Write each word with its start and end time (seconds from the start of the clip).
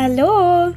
Hallo! 0.00 0.74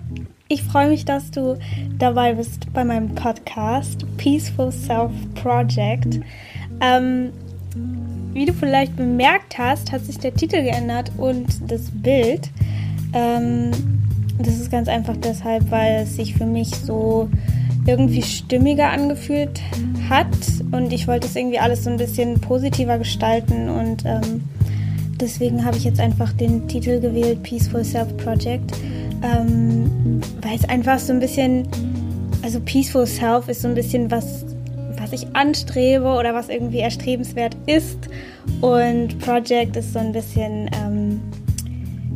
Ich 0.48 0.64
freue 0.64 0.90
mich, 0.90 1.06
dass 1.06 1.30
du 1.30 1.60
dabei 2.00 2.34
bist 2.34 2.74
bei 2.74 2.84
meinem 2.84 3.14
Podcast 3.14 4.04
Peaceful 4.18 4.72
Self 4.72 5.12
Project. 5.36 6.22
Ähm, 6.82 7.30
wie 8.34 8.48
du 8.48 8.54
vielleicht 8.54 8.96
bemerkt 8.96 9.60
hast, 9.60 9.92
hat 9.92 10.04
sich 10.06 10.18
der 10.18 10.34
Titel 10.34 10.64
geändert 10.64 11.12
und 11.18 11.46
das 11.72 11.92
Bild. 11.94 12.50
Ähm, 13.14 13.70
das 14.40 14.56
ist 14.56 14.72
ganz 14.72 14.88
einfach 14.88 15.16
deshalb, 15.18 15.70
weil 15.70 16.02
es 16.02 16.16
sich 16.16 16.34
für 16.34 16.48
mich 16.48 16.70
so 16.70 17.30
irgendwie 17.86 18.24
stimmiger 18.24 18.90
angefühlt 18.90 19.62
hat 20.10 20.26
und 20.72 20.92
ich 20.92 21.08
wollte 21.08 21.28
es 21.28 21.36
irgendwie 21.36 21.60
alles 21.60 21.84
so 21.84 21.92
ein 21.92 21.98
bisschen 21.98 22.42
positiver 22.42 22.98
gestalten 22.98 23.70
und 23.70 24.04
ähm, 24.04 24.46
deswegen 25.20 25.64
habe 25.64 25.78
ich 25.78 25.84
jetzt 25.84 26.00
einfach 26.00 26.34
den 26.34 26.68
Titel 26.68 27.00
gewählt 27.00 27.44
Peaceful 27.44 27.84
Self 27.84 28.18
Project, 28.18 28.74
ähm, 29.24 30.22
weil 30.42 30.56
es 30.56 30.68
einfach 30.68 31.00
so 31.00 31.14
ein 31.14 31.20
bisschen, 31.20 31.68
also 32.42 32.60
Peaceful 32.60 33.06
Self 33.06 33.48
ist 33.48 33.62
so 33.62 33.68
ein 33.68 33.76
bisschen 33.76 34.10
was, 34.12 34.46
was 34.98 35.14
ich 35.14 35.36
anstrebe 35.36 36.06
oder 36.06 36.34
was 36.34 36.50
irgendwie 36.50 36.80
erstrebenswert 36.80 37.56
ist. 37.66 37.98
Und 38.62 39.20
Project 39.20 39.76
ist 39.76 39.94
so 39.94 40.00
ein 40.00 40.12
bisschen, 40.12 40.70
ähm, 40.74 41.22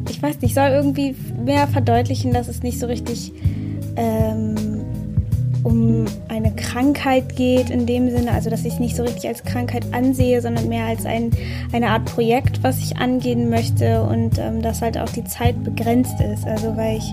ich 0.10 0.22
weiß 0.22 0.42
nicht, 0.42 0.56
soll 0.56 0.70
irgendwie 0.70 1.16
mehr 1.44 1.68
verdeutlichen, 1.68 2.34
dass 2.34 2.48
es 2.48 2.64
nicht 2.64 2.80
so 2.80 2.88
richtig 2.88 3.32
ähm, 3.96 4.56
um 5.66 6.06
eine 6.28 6.52
Krankheit 6.52 7.36
geht 7.36 7.72
in 7.72 7.88
dem 7.88 8.12
Sinne, 8.12 8.32
also 8.32 8.52
dass 8.52 8.64
ich 8.66 8.74
es 8.74 8.80
nicht 8.80 8.96
so 8.96 9.02
richtig 9.02 9.28
als 9.28 9.44
Krankheit 9.44 9.84
ansehe, 9.94 10.40
sondern 10.40 10.70
mehr 10.70 10.86
als 10.86 11.08
ein, 11.08 11.32
eine 11.74 11.90
Art 11.90 12.06
Projekt, 12.06 12.62
was 12.62 12.78
ich 12.78 12.98
angehen 12.98 13.50
möchte 13.50 14.04
und 14.04 14.38
ähm, 14.38 14.62
dass 14.62 14.84
halt 14.84 14.96
auch 14.96 15.10
die 15.10 15.24
Zeit 15.24 15.64
begrenzt 15.64 16.22
ist. 16.22 16.46
Also 16.46 16.78
weil 16.78 16.98
ich, 16.98 17.12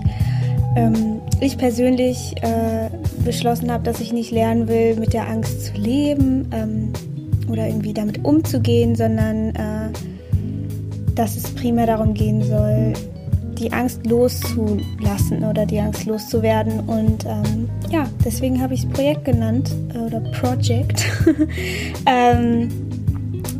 ähm, 0.75 1.19
ich 1.41 1.57
persönlich 1.57 2.35
äh, 2.43 2.91
beschlossen 3.25 3.71
habe, 3.71 3.83
dass 3.83 3.99
ich 3.99 4.13
nicht 4.13 4.29
lernen 4.29 4.67
will, 4.67 4.97
mit 4.97 5.13
der 5.13 5.27
Angst 5.27 5.65
zu 5.65 5.73
leben 5.73 6.47
ähm, 6.53 6.93
oder 7.49 7.65
irgendwie 7.65 7.93
damit 7.93 8.23
umzugehen, 8.23 8.95
sondern 8.95 9.49
äh, 9.55 9.89
dass 11.15 11.35
es 11.35 11.49
primär 11.55 11.87
darum 11.87 12.13
gehen 12.13 12.43
soll, 12.43 12.93
die 13.63 13.71
Angst 13.71 14.05
loszulassen 14.05 15.43
oder 15.45 15.65
die 15.65 15.79
Angst 15.79 16.05
loszuwerden. 16.05 16.81
Und 16.81 17.25
ähm, 17.25 17.69
ja, 17.89 18.05
deswegen 18.25 18.61
habe 18.61 18.73
ich 18.73 18.83
es 18.83 18.89
Projekt 18.89 19.23
genannt 19.23 19.71
äh, 19.93 19.99
oder 19.99 20.19
Project. 20.19 21.05
ähm, 22.05 22.69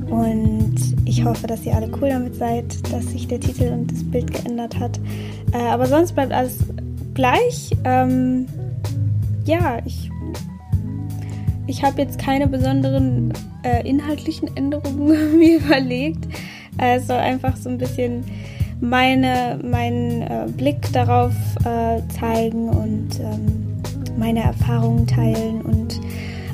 und 0.10 0.76
ich 1.06 1.23
hoffe, 1.23 1.48
dass 1.48 1.66
ihr 1.66 1.73
alle 1.73 1.90
cool 2.02 2.10
damit 2.10 2.36
seid, 2.36 2.66
dass 2.92 3.12
sich 3.12 3.28
der 3.28 3.40
Titel 3.40 3.72
und 3.72 3.92
das 3.92 4.04
Bild 4.04 4.32
geändert 4.32 4.78
hat. 4.78 5.00
Äh, 5.54 5.60
aber 5.70 5.86
sonst 5.86 6.14
bleibt 6.14 6.34
alles 6.34 6.58
gleich. 7.14 7.72
Ähm, 7.86 8.45
ja, 9.45 9.80
ich, 9.86 10.12
ich 11.66 11.82
habe 11.84 12.02
jetzt 12.02 12.20
keine 12.20 12.48
besonderen 12.48 13.34
äh, 13.64 13.88
inhaltlichen 13.88 14.56
Änderungen 14.58 15.38
mir 15.40 15.60
überlegt. 15.60 16.26
Äh, 16.78 16.98
es 16.98 17.08
soll 17.08 17.17
einfach 17.17 17.56
so 17.56 17.70
ein 17.70 17.78
bisschen 17.78 18.26
meine, 18.84 19.59
meinen 19.64 20.22
äh, 20.23 20.45
Blick 20.58 20.92
darauf 20.92 21.31
äh, 21.64 22.02
zeigen 22.20 22.70
und 22.70 23.20
ähm, 23.20 23.81
meine 24.17 24.44
Erfahrungen 24.44 25.08
teilen 25.08 25.62
und 25.62 26.00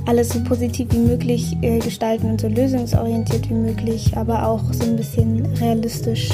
alles 0.06 0.30
so 0.30 0.44
positiv 0.44 0.90
wie 0.92 1.00
möglich 1.00 1.58
äh, 1.62 1.80
gestalten 1.80 2.30
und 2.30 2.40
so 2.40 2.48
lösungsorientiert 2.48 3.50
wie 3.50 3.56
möglich, 3.56 4.16
aber 4.16 4.48
auch 4.48 4.62
so 4.72 4.86
ein 4.86 4.96
bisschen 4.96 5.46
realistisch 5.58 6.30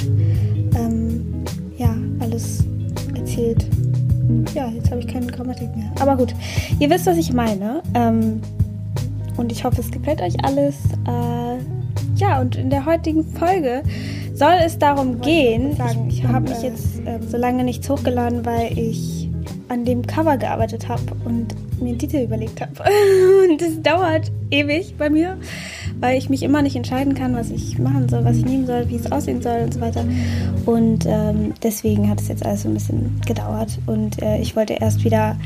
ähm, 0.76 1.44
ja, 1.78 1.96
alles 2.20 2.66
erzählt. 3.16 3.66
Ja, 4.54 4.68
jetzt 4.70 4.92
habe 4.92 5.00
ich 5.00 5.08
keine 5.08 5.28
Grammatik 5.28 5.76
mehr. 5.76 5.92
Aber 6.00 6.18
gut, 6.18 6.34
ihr 6.80 6.90
wisst, 6.90 7.06
was 7.06 7.18
ich 7.18 7.32
meine. 7.32 7.82
Ähm, 7.94 8.42
und 9.38 9.52
ich 9.52 9.64
hoffe, 9.64 9.82
es 9.82 9.92
gefällt 9.92 10.22
euch 10.22 10.36
alles. 10.44 10.76
Äh, 11.08 11.58
ja, 12.16 12.40
und 12.42 12.56
in 12.56 12.70
der 12.70 12.86
heutigen 12.86 13.24
Folge 13.24 13.84
soll 14.36 14.56
es 14.64 14.78
darum 14.78 15.22
gehen. 15.22 15.76
Sagen, 15.76 16.08
ich 16.10 16.24
habe 16.24 16.50
mich 16.50 16.62
jetzt 16.62 17.00
äh, 17.06 17.20
so 17.26 17.38
lange 17.38 17.64
nichts 17.64 17.90
hochgeladen, 17.90 18.46
weil 18.46 18.78
ich 18.78 19.30
an 19.70 19.86
dem 19.86 20.06
Cover 20.06 20.38
gearbeitet 20.38 20.88
habe 20.88 21.04
und 21.24 21.56
mir 21.82 21.90
einen 21.90 22.00
Titel 22.00 22.18
überlegt 22.18 22.62
habe. 22.62 22.72
und 23.50 23.62
es 23.62 23.82
dauert 23.82 24.32
ewig 24.52 24.96
bei 24.98 25.10
mir, 25.10 25.38
weil 26.00 26.18
ich 26.18 26.30
mich 26.30 26.44
immer 26.44 26.62
nicht 26.62 26.76
entscheiden 26.76 27.16
kann, 27.16 27.36
was 27.36 27.50
ich 27.50 27.80
machen 27.80 28.08
soll, 28.10 28.26
was 28.26 28.38
ich 28.38 28.46
nehmen 28.46 28.68
soll, 28.68 28.88
wie 28.90 28.96
es 28.96 29.12
aussehen 29.12 29.42
soll 29.42 29.62
und 29.64 29.74
so 29.74 29.82
weiter. 29.82 30.06
Und 30.66 31.06
ähm, 31.08 31.54
deswegen 31.64 32.10
hat 32.10 32.22
es 32.22 32.28
jetzt 32.28 32.46
alles 32.46 32.64
so 32.64 32.68
ein 32.68 32.74
bisschen 32.74 33.22
gedauert. 33.26 33.80
Und 33.88 34.22
äh, 34.22 34.40
ich 34.40 34.56
wollte 34.56 34.74
erst 34.74 35.04
wieder 35.04 35.38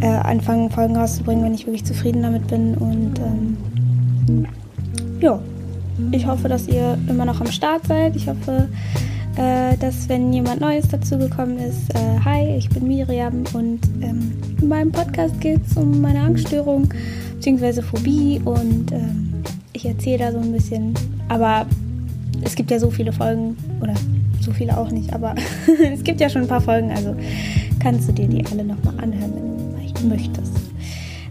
äh, 0.00 0.06
anfangen, 0.06 0.70
Folgen 0.70 0.96
rauszubringen, 0.96 1.44
wenn 1.44 1.54
ich 1.54 1.66
wirklich 1.66 1.84
zufrieden 1.84 2.22
damit 2.22 2.46
bin. 2.48 2.74
Und 2.74 3.14
ähm, 3.18 4.46
ja, 5.20 5.40
ich 6.10 6.26
hoffe, 6.26 6.48
dass 6.48 6.66
ihr 6.68 6.98
immer 7.08 7.24
noch 7.24 7.40
am 7.40 7.50
Start 7.50 7.86
seid. 7.86 8.16
Ich 8.16 8.28
hoffe, 8.28 8.68
äh, 9.36 9.76
dass 9.78 10.08
wenn 10.08 10.32
jemand 10.32 10.60
Neues 10.60 10.88
dazugekommen 10.88 11.58
ist, 11.58 11.94
äh, 11.94 12.20
hi, 12.24 12.56
ich 12.56 12.68
bin 12.68 12.86
Miriam 12.86 13.44
und 13.52 13.80
ähm, 14.00 14.32
in 14.60 14.68
meinem 14.68 14.92
Podcast 14.92 15.40
geht 15.40 15.60
es 15.66 15.76
um 15.76 16.00
meine 16.00 16.20
Angststörung 16.20 16.88
bzw. 17.36 17.82
Phobie 17.82 18.40
und 18.44 18.92
ähm, 18.92 19.42
ich 19.72 19.86
erzähle 19.86 20.18
da 20.18 20.32
so 20.32 20.38
ein 20.38 20.52
bisschen. 20.52 20.94
Aber 21.28 21.66
es 22.42 22.54
gibt 22.54 22.70
ja 22.70 22.78
so 22.78 22.90
viele 22.90 23.12
Folgen 23.12 23.56
oder 23.80 23.94
so 24.40 24.52
viele 24.52 24.76
auch 24.76 24.90
nicht, 24.90 25.12
aber 25.12 25.34
es 25.92 26.04
gibt 26.04 26.20
ja 26.20 26.28
schon 26.28 26.42
ein 26.42 26.48
paar 26.48 26.60
Folgen, 26.60 26.90
also 26.90 27.14
kannst 27.80 28.08
du 28.08 28.12
dir 28.12 28.28
die 28.28 28.44
alle 28.46 28.64
nochmal 28.64 28.94
anhören, 29.00 29.32
wenn 29.34 29.94
du 29.94 30.08
möchtest. 30.08 30.52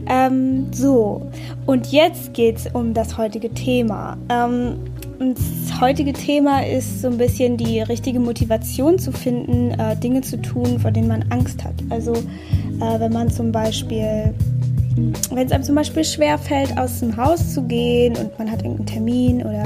Ähm, 0.07 0.65
so, 0.71 1.29
und 1.65 1.91
jetzt 1.91 2.33
geht 2.33 2.57
es 2.57 2.67
um 2.67 2.93
das 2.93 3.17
heutige 3.17 3.49
Thema. 3.49 4.17
Ähm, 4.29 4.79
das 5.19 5.79
heutige 5.79 6.11
Thema 6.13 6.65
ist 6.65 7.01
so 7.01 7.07
ein 7.07 7.17
bisschen 7.17 7.57
die 7.57 7.81
richtige 7.81 8.19
Motivation 8.19 8.99
zu 8.99 9.11
finden, 9.11 9.71
äh, 9.71 9.95
Dinge 9.95 10.21
zu 10.21 10.41
tun, 10.41 10.79
vor 10.79 10.91
denen 10.91 11.07
man 11.07 11.23
Angst 11.29 11.63
hat. 11.63 11.75
Also 11.89 12.13
äh, 12.13 12.99
wenn 12.99 13.13
man 13.13 13.29
zum 13.29 13.51
Beispiel, 13.51 14.33
wenn 15.31 15.45
es 15.45 15.51
einem 15.51 15.63
zum 15.63 15.75
Beispiel 15.75 16.03
schwer 16.03 16.37
fällt, 16.37 16.77
aus 16.77 16.99
dem 16.99 17.15
Haus 17.15 17.53
zu 17.53 17.63
gehen 17.63 18.17
und 18.17 18.37
man 18.37 18.51
hat 18.51 18.63
irgendeinen 18.63 18.87
Termin 18.87 19.41
oder 19.41 19.63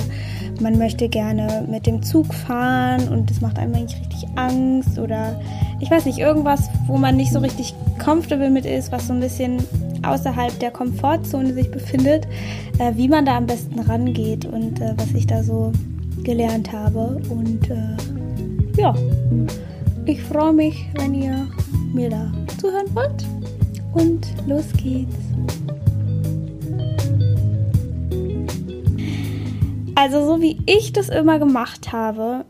man 0.59 0.77
möchte 0.77 1.07
gerne 1.09 1.65
mit 1.69 1.85
dem 1.85 2.01
Zug 2.03 2.33
fahren 2.33 3.07
und 3.09 3.29
das 3.29 3.41
macht 3.41 3.59
einem 3.59 3.73
eigentlich 3.75 3.99
richtig 3.99 4.27
Angst 4.35 4.97
oder 4.99 5.39
ich 5.79 5.91
weiß 5.91 6.05
nicht, 6.05 6.17
irgendwas, 6.17 6.69
wo 6.87 6.97
man 6.97 7.15
nicht 7.15 7.31
so 7.31 7.39
richtig 7.39 7.73
comfortable 8.03 8.49
mit 8.49 8.65
ist, 8.65 8.91
was 8.91 9.07
so 9.07 9.13
ein 9.13 9.19
bisschen 9.19 9.59
außerhalb 10.07 10.59
der 10.59 10.71
Komfortzone 10.71 11.53
sich 11.53 11.69
befindet, 11.69 12.27
äh, 12.79 12.93
wie 12.95 13.07
man 13.07 13.25
da 13.25 13.37
am 13.37 13.45
besten 13.45 13.79
rangeht 13.79 14.45
und 14.45 14.81
äh, 14.81 14.93
was 14.97 15.11
ich 15.13 15.27
da 15.27 15.43
so 15.43 15.71
gelernt 16.23 16.71
habe. 16.71 17.21
Und 17.29 17.69
äh, 17.69 18.81
ja, 18.81 18.93
ich 20.05 20.21
freue 20.23 20.53
mich, 20.53 20.85
wenn 20.95 21.13
ihr 21.13 21.47
mir 21.93 22.09
da 22.09 22.31
zuhören 22.59 22.93
wollt. 22.93 23.25
Und 23.93 24.27
los 24.47 24.65
geht's. 24.81 25.15
Also 29.95 30.25
so 30.25 30.41
wie 30.41 30.61
ich 30.67 30.93
das 30.93 31.09
immer 31.09 31.39
gemacht 31.39 31.91
habe, 31.91 32.45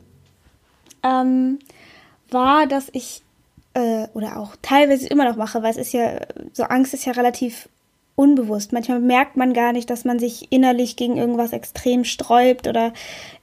ähm, 1.02 1.60
war, 2.30 2.68
dass 2.68 2.90
ich 2.92 3.24
äh, 3.78 4.08
oder 4.14 4.38
auch 4.38 4.56
teilweise 4.62 5.08
immer 5.08 5.30
noch 5.30 5.36
mache, 5.36 5.62
weil 5.62 5.70
es 5.70 5.78
ist 5.78 5.94
ja, 5.94 6.20
so 6.52 6.64
Angst 6.64 6.94
ist 6.96 7.06
ja 7.06 7.14
relativ 7.14 7.70
unbewusst. 8.16 8.74
Manchmal 8.74 9.00
merkt 9.00 9.38
man 9.38 9.54
gar 9.54 9.72
nicht, 9.72 9.92
dass 9.92 10.04
man 10.04 10.18
sich 10.18 10.52
innerlich 10.52 10.96
gegen 10.96 11.18
irgendwas 11.18 11.54
extrem 11.54 12.04
sträubt 12.04 12.68
oder 12.68 12.92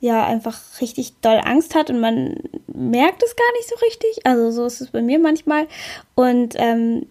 ja 0.00 0.26
einfach 0.26 0.60
richtig 0.80 1.14
doll 1.20 1.40
Angst 1.44 1.76
hat 1.76 1.90
und 1.90 2.00
man 2.00 2.36
merkt 2.66 3.22
es 3.22 3.36
gar 3.36 3.52
nicht 3.52 3.68
so 3.68 3.76
richtig. 3.86 4.26
Also 4.26 4.50
so 4.50 4.66
ist 4.66 4.80
es 4.80 4.90
bei 4.90 5.00
mir 5.00 5.20
manchmal. 5.20 5.68
Und 6.16 6.54
ähm, 6.58 7.06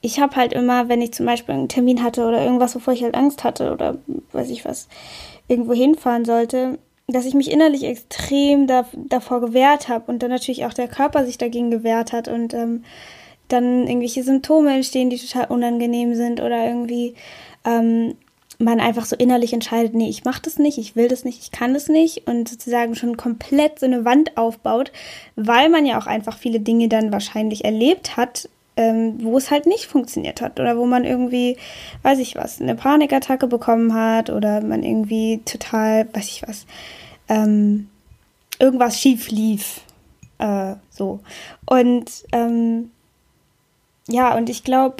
ich 0.00 0.18
habe 0.18 0.34
halt 0.34 0.52
immer, 0.52 0.88
wenn 0.88 1.00
ich 1.00 1.14
zum 1.14 1.26
Beispiel 1.26 1.54
einen 1.54 1.68
Termin 1.68 2.02
hatte 2.02 2.26
oder 2.26 2.42
irgendwas, 2.42 2.74
wovor 2.74 2.92
ich 2.92 3.04
halt 3.04 3.14
Angst 3.14 3.44
hatte 3.44 3.72
oder 3.72 3.98
weiß 4.32 4.50
ich 4.50 4.64
was, 4.64 4.88
irgendwo 5.46 5.74
hinfahren 5.74 6.24
sollte, 6.24 6.78
dass 7.06 7.26
ich 7.26 7.34
mich 7.34 7.50
innerlich 7.50 7.84
extrem 7.84 8.66
da, 8.66 8.86
davor 8.94 9.40
gewehrt 9.40 9.88
habe 9.88 10.10
und 10.10 10.22
dann 10.22 10.30
natürlich 10.30 10.64
auch 10.64 10.72
der 10.72 10.88
Körper 10.88 11.26
sich 11.26 11.38
dagegen 11.38 11.70
gewehrt 11.70 12.12
hat 12.12 12.28
und 12.28 12.54
ähm, 12.54 12.84
dann 13.48 13.86
irgendwelche 13.86 14.22
Symptome 14.22 14.74
entstehen, 14.74 15.10
die 15.10 15.18
total 15.18 15.46
unangenehm 15.46 16.14
sind 16.14 16.40
oder 16.40 16.66
irgendwie 16.66 17.14
ähm, 17.64 18.14
man 18.58 18.80
einfach 18.80 19.04
so 19.04 19.16
innerlich 19.16 19.52
entscheidet, 19.52 19.94
nee, 19.94 20.08
ich 20.08 20.24
mach 20.24 20.38
das 20.38 20.58
nicht, 20.58 20.78
ich 20.78 20.96
will 20.96 21.08
das 21.08 21.24
nicht, 21.24 21.40
ich 21.40 21.50
kann 21.50 21.74
das 21.74 21.88
nicht 21.88 22.26
und 22.26 22.48
sozusagen 22.48 22.94
schon 22.94 23.16
komplett 23.16 23.80
so 23.80 23.86
eine 23.86 24.04
Wand 24.04 24.36
aufbaut, 24.36 24.92
weil 25.36 25.68
man 25.68 25.84
ja 25.84 25.98
auch 25.98 26.06
einfach 26.06 26.38
viele 26.38 26.60
Dinge 26.60 26.88
dann 26.88 27.12
wahrscheinlich 27.12 27.64
erlebt 27.64 28.16
hat, 28.16 28.48
ähm, 28.76 29.18
wo 29.22 29.36
es 29.36 29.50
halt 29.50 29.66
nicht 29.66 29.86
funktioniert 29.86 30.40
hat 30.40 30.58
oder 30.58 30.76
wo 30.76 30.86
man 30.86 31.04
irgendwie, 31.04 31.56
weiß 32.02 32.18
ich 32.18 32.34
was, 32.34 32.60
eine 32.60 32.74
Panikattacke 32.74 33.46
bekommen 33.46 33.94
hat 33.94 34.30
oder 34.30 34.62
man 34.62 34.82
irgendwie 34.82 35.40
total, 35.44 36.08
weiß 36.12 36.28
ich 36.28 36.42
was, 36.46 36.66
ähm, 37.28 37.88
irgendwas 38.58 39.00
schief 39.00 39.30
lief. 39.30 39.80
Äh, 40.38 40.74
so. 40.90 41.20
Und 41.66 42.10
ähm, 42.32 42.90
ja, 44.08 44.36
und 44.36 44.50
ich 44.50 44.64
glaube, 44.64 44.96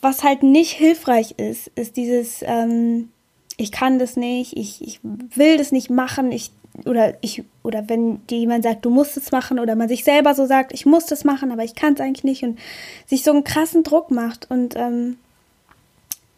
was 0.00 0.22
halt 0.22 0.42
nicht 0.42 0.72
hilfreich 0.72 1.32
ist, 1.38 1.68
ist 1.74 1.96
dieses, 1.96 2.42
ähm, 2.42 3.08
ich 3.56 3.72
kann 3.72 3.98
das 3.98 4.16
nicht, 4.16 4.56
ich, 4.56 4.82
ich 4.82 5.00
will 5.02 5.56
das 5.56 5.72
nicht 5.72 5.90
machen, 5.90 6.32
ich 6.32 6.50
oder 6.84 7.14
ich 7.20 7.44
oder 7.62 7.88
wenn 7.88 8.26
dir 8.26 8.38
jemand 8.38 8.64
sagt, 8.64 8.84
du 8.84 8.90
musst 8.90 9.16
es 9.16 9.30
machen 9.30 9.58
oder 9.58 9.76
man 9.76 9.88
sich 9.88 10.04
selber 10.04 10.34
so 10.34 10.46
sagt, 10.46 10.72
ich 10.72 10.86
muss 10.86 11.06
das 11.06 11.24
machen, 11.24 11.52
aber 11.52 11.62
ich 11.64 11.74
kann 11.74 11.94
es 11.94 12.00
eigentlich 12.00 12.24
nicht 12.24 12.42
und 12.42 12.58
sich 13.06 13.22
so 13.22 13.30
einen 13.30 13.44
krassen 13.44 13.82
Druck 13.82 14.10
macht 14.10 14.50
und 14.50 14.74
ähm, 14.76 15.16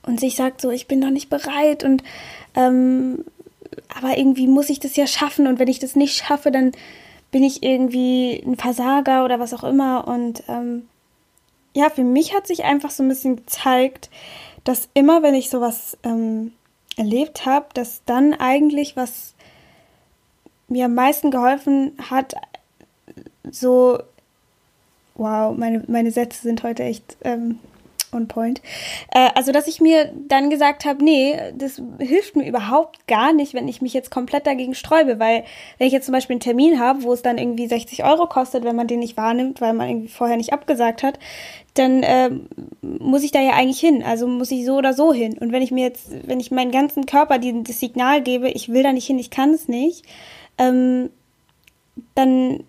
und 0.02 0.20
sich 0.20 0.36
sagt 0.36 0.60
so, 0.60 0.70
ich 0.70 0.86
bin 0.86 1.00
noch 1.00 1.10
nicht 1.10 1.30
bereit 1.30 1.82
und 1.82 2.04
ähm, 2.54 3.24
aber 3.96 4.16
irgendwie 4.16 4.46
muss 4.46 4.68
ich 4.68 4.78
das 4.78 4.94
ja 4.96 5.06
schaffen 5.06 5.46
und 5.46 5.58
wenn 5.58 5.68
ich 5.68 5.78
das 5.78 5.96
nicht 5.96 6.16
schaffe, 6.16 6.50
dann 6.50 6.72
bin 7.30 7.42
ich 7.42 7.62
irgendwie 7.62 8.42
ein 8.46 8.56
Versager 8.56 9.24
oder 9.24 9.40
was 9.40 9.54
auch 9.54 9.64
immer 9.64 10.06
und 10.06 10.42
ähm, 10.48 10.86
ja, 11.74 11.90
für 11.90 12.04
mich 12.04 12.34
hat 12.34 12.46
sich 12.46 12.64
einfach 12.64 12.90
so 12.90 13.02
ein 13.02 13.08
bisschen 13.08 13.36
gezeigt, 13.36 14.10
dass 14.64 14.88
immer, 14.94 15.22
wenn 15.22 15.34
ich 15.34 15.50
sowas 15.50 15.98
ähm, 16.04 16.52
erlebt 16.96 17.44
habe, 17.44 17.66
dass 17.74 18.02
dann 18.06 18.32
eigentlich 18.32 18.96
was 18.96 19.35
mir 20.68 20.86
am 20.86 20.94
meisten 20.94 21.30
geholfen 21.30 21.92
hat, 22.10 22.34
so, 23.50 23.98
wow, 25.14 25.56
meine, 25.56 25.84
meine 25.86 26.10
Sätze 26.10 26.42
sind 26.42 26.62
heute 26.62 26.82
echt 26.82 27.16
ähm, 27.22 27.58
on 28.12 28.28
point. 28.28 28.60
Äh, 29.12 29.30
also, 29.34 29.52
dass 29.52 29.68
ich 29.68 29.80
mir 29.80 30.12
dann 30.28 30.50
gesagt 30.50 30.84
habe, 30.84 31.04
nee, 31.04 31.38
das 31.54 31.80
hilft 31.98 32.36
mir 32.36 32.48
überhaupt 32.48 33.06
gar 33.06 33.32
nicht, 33.32 33.54
wenn 33.54 33.68
ich 33.68 33.82
mich 33.82 33.92
jetzt 33.92 34.10
komplett 34.10 34.46
dagegen 34.46 34.74
sträube, 34.74 35.18
weil 35.18 35.44
wenn 35.78 35.86
ich 35.86 35.92
jetzt 35.92 36.06
zum 36.06 36.12
Beispiel 36.12 36.34
einen 36.34 36.40
Termin 36.40 36.80
habe, 36.80 37.02
wo 37.02 37.12
es 37.12 37.22
dann 37.22 37.38
irgendwie 37.38 37.68
60 37.68 38.04
Euro 38.04 38.26
kostet, 38.26 38.64
wenn 38.64 38.76
man 38.76 38.88
den 38.88 39.00
nicht 39.00 39.16
wahrnimmt, 39.16 39.60
weil 39.60 39.74
man 39.74 39.88
irgendwie 39.88 40.08
vorher 40.08 40.36
nicht 40.36 40.52
abgesagt 40.52 41.02
hat, 41.02 41.18
dann 41.74 42.02
äh, 42.02 42.30
muss 42.80 43.22
ich 43.22 43.32
da 43.32 43.40
ja 43.40 43.52
eigentlich 43.52 43.80
hin. 43.80 44.02
Also 44.02 44.26
muss 44.26 44.50
ich 44.50 44.64
so 44.64 44.76
oder 44.76 44.94
so 44.94 45.12
hin. 45.12 45.36
Und 45.38 45.52
wenn 45.52 45.62
ich 45.62 45.70
mir 45.70 45.84
jetzt, 45.84 46.08
wenn 46.26 46.40
ich 46.40 46.50
meinen 46.50 46.70
ganzen 46.70 47.06
Körper 47.06 47.38
die, 47.38 47.62
das 47.62 47.80
Signal 47.80 48.22
gebe, 48.22 48.48
ich 48.48 48.70
will 48.70 48.82
da 48.82 48.92
nicht 48.92 49.06
hin, 49.06 49.18
ich 49.18 49.30
kann 49.30 49.52
es 49.52 49.68
nicht, 49.68 50.04
ähm, 50.58 51.10
dann, 52.14 52.64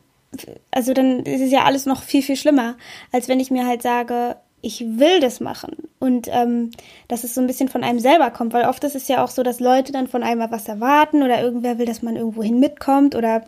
also 0.71 0.93
dann 0.93 1.19
ist 1.23 1.41
es 1.41 1.51
ja 1.51 1.63
alles 1.63 1.85
noch 1.85 2.03
viel, 2.03 2.21
viel 2.21 2.35
schlimmer, 2.35 2.75
als 3.11 3.27
wenn 3.27 3.39
ich 3.39 3.51
mir 3.51 3.65
halt 3.65 3.81
sage, 3.81 4.37
ich 4.61 4.81
will 4.81 5.19
das 5.19 5.39
machen 5.39 5.75
und 5.99 6.27
ähm, 6.31 6.71
dass 7.07 7.23
es 7.23 7.35
so 7.35 7.41
ein 7.41 7.47
bisschen 7.47 7.69
von 7.69 7.83
einem 7.83 7.99
selber 7.99 8.31
kommt, 8.31 8.53
weil 8.53 8.65
oft 8.65 8.83
ist 8.83 8.95
es 8.95 9.07
ja 9.07 9.23
auch 9.23 9.29
so, 9.29 9.43
dass 9.43 9.59
Leute 9.59 9.91
dann 9.91 10.07
von 10.07 10.23
einem 10.23 10.49
was 10.51 10.67
erwarten 10.67 11.23
oder 11.23 11.41
irgendwer 11.41 11.77
will, 11.77 11.85
dass 11.85 12.01
man 12.01 12.15
irgendwohin 12.15 12.59
mitkommt 12.59 13.15
oder 13.15 13.43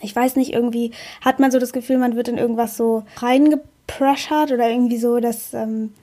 ich 0.00 0.14
weiß 0.14 0.36
nicht, 0.36 0.52
irgendwie 0.52 0.90
hat 1.24 1.38
man 1.38 1.50
so 1.50 1.58
das 1.58 1.72
Gefühl, 1.72 1.98
man 1.98 2.16
wird 2.16 2.28
in 2.28 2.38
irgendwas 2.38 2.76
so 2.76 3.04
reingepressured 3.16 4.52
oder 4.52 4.68
irgendwie 4.68 4.98
so, 4.98 5.20
dass 5.20 5.54
ähm, 5.54 5.94